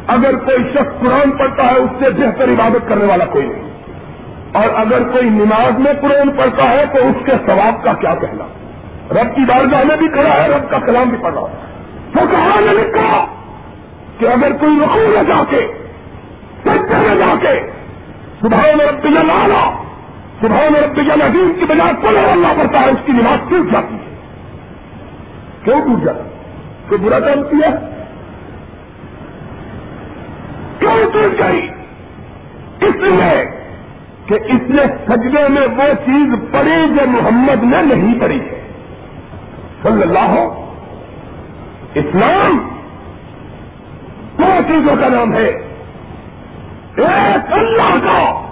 [0.06, 3.72] اگر کوئی شخص قرآن پڑھتا ہے، اس سے بہتر عبادت کرنے والا کوئی نہیں۔
[4.52, 8.44] اور اگر کوئی نماز میں قرآن پڑھتا ہے، تو اس کے ثواب کا کیا کہنا؟
[9.10, 11.72] رب کی بارگاہ میں بھی کھڑا ہے، رب کا کلام بھی پڑھ رہا ہے۔
[12.12, 13.26] تو کہا نے لکھا
[14.18, 15.72] کہ اگر کوئی رقو میں جا کے
[16.64, 17.70] سچے میں جا کے
[18.40, 19.82] صبح میں رب لالا
[20.40, 23.94] صبح میں رب عظیم کی بجائے پل اللہ پڑتا ہے، اس کی نماز ٹوٹ جاتی
[23.94, 24.16] ہے؟
[25.64, 26.28] کیوں ٹوٹ جاتی
[26.88, 27.70] کوئی برا کام کیا
[30.78, 31.68] کیوں ٹوٹ گئی
[32.80, 33.44] اس لیے
[34.26, 38.62] کہ اس نے سجدے میں وہ چیز پڑی جو محمد نے نہیں پڑی ہے
[39.82, 40.58] صلی اللہ
[41.94, 42.68] اسلام
[44.38, 45.46] دو چیزوں کا نام ہے۔
[46.96, 48.50] ایک اللہ کا،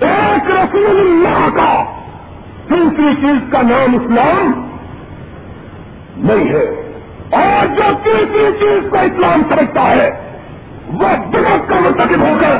[0.00, 1.84] ایک رسول اللہ کا۔
[2.68, 4.68] تیسری چیز کا نام اسلام
[6.16, 6.92] نہیں ہے۔
[7.30, 10.25] اور جو تیسری چیز کو اسلام سمجھتا ہے
[10.92, 12.56] وہ دماغ کا مرتکب ہو کر،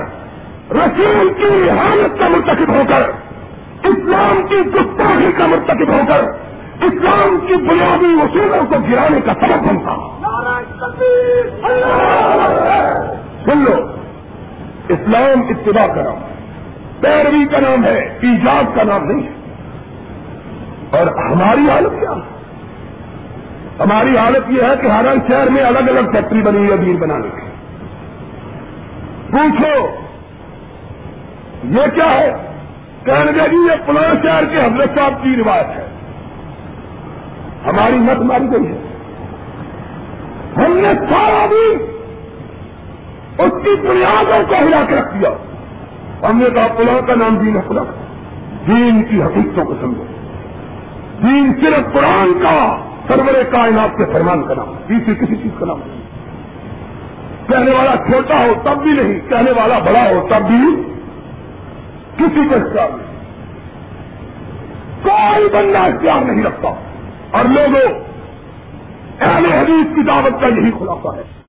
[0.76, 3.02] رسول کی حالت کا مرتکب ہو کر،
[3.84, 6.24] اسلام کی گستاخی کا مرتکب ہو کر،
[6.82, 9.94] اسلام کی بنیادی اصولوں کو گرانے کا سبب بنتا
[13.44, 13.76] سن لو،
[14.88, 16.20] اسلام اتباع کا نام
[17.00, 19.34] پیروی کا نام ہے، ایجاد کا نام نہیں ہے۔
[20.90, 22.12] اور ہماری حالت کیا
[23.80, 27.28] ہماری حالت یہ ہے کہ ہر شہر میں الگ الگ فیکٹری بنی ہے، دین بنانے
[27.34, 27.45] کی
[29.30, 29.86] پوچھو۔
[31.64, 32.32] یہ کیا ہے؟
[33.04, 35.86] کہنے جی یہ پلاں شہر کے حضرت صاحب کی روایت ہے۔
[37.66, 38.78] ہماری مت ماری گئی ہے۔
[40.56, 41.78] ہم نے سارا دن
[43.38, 45.30] اس کی بنیادوں کو ہلا کے رکھ دیا۔
[46.28, 47.62] ہم نے کہا پلاں کا نام دین ہے
[48.66, 50.04] دین کی حقیقتوں کو سمجھو۔
[51.22, 52.76] دین صرف قرآن کا
[53.08, 56.00] سرور کائنات کے فرمان کا نام تیسری کسی چیز کا نام نہیں
[57.48, 60.82] کہنے والا چھوٹا ہو تب بھی نہیں، کہنے والا بڑا ہو تب بھی
[62.16, 63.06] کسی کو اختیار نہیں۔
[65.02, 66.68] کوئی بندہ اختیار نہیں رکھتا۔
[67.30, 67.98] اور لوگوں،
[69.20, 71.35] اہل حدیث کی دعوت کا یہی خلاصہ ہے۔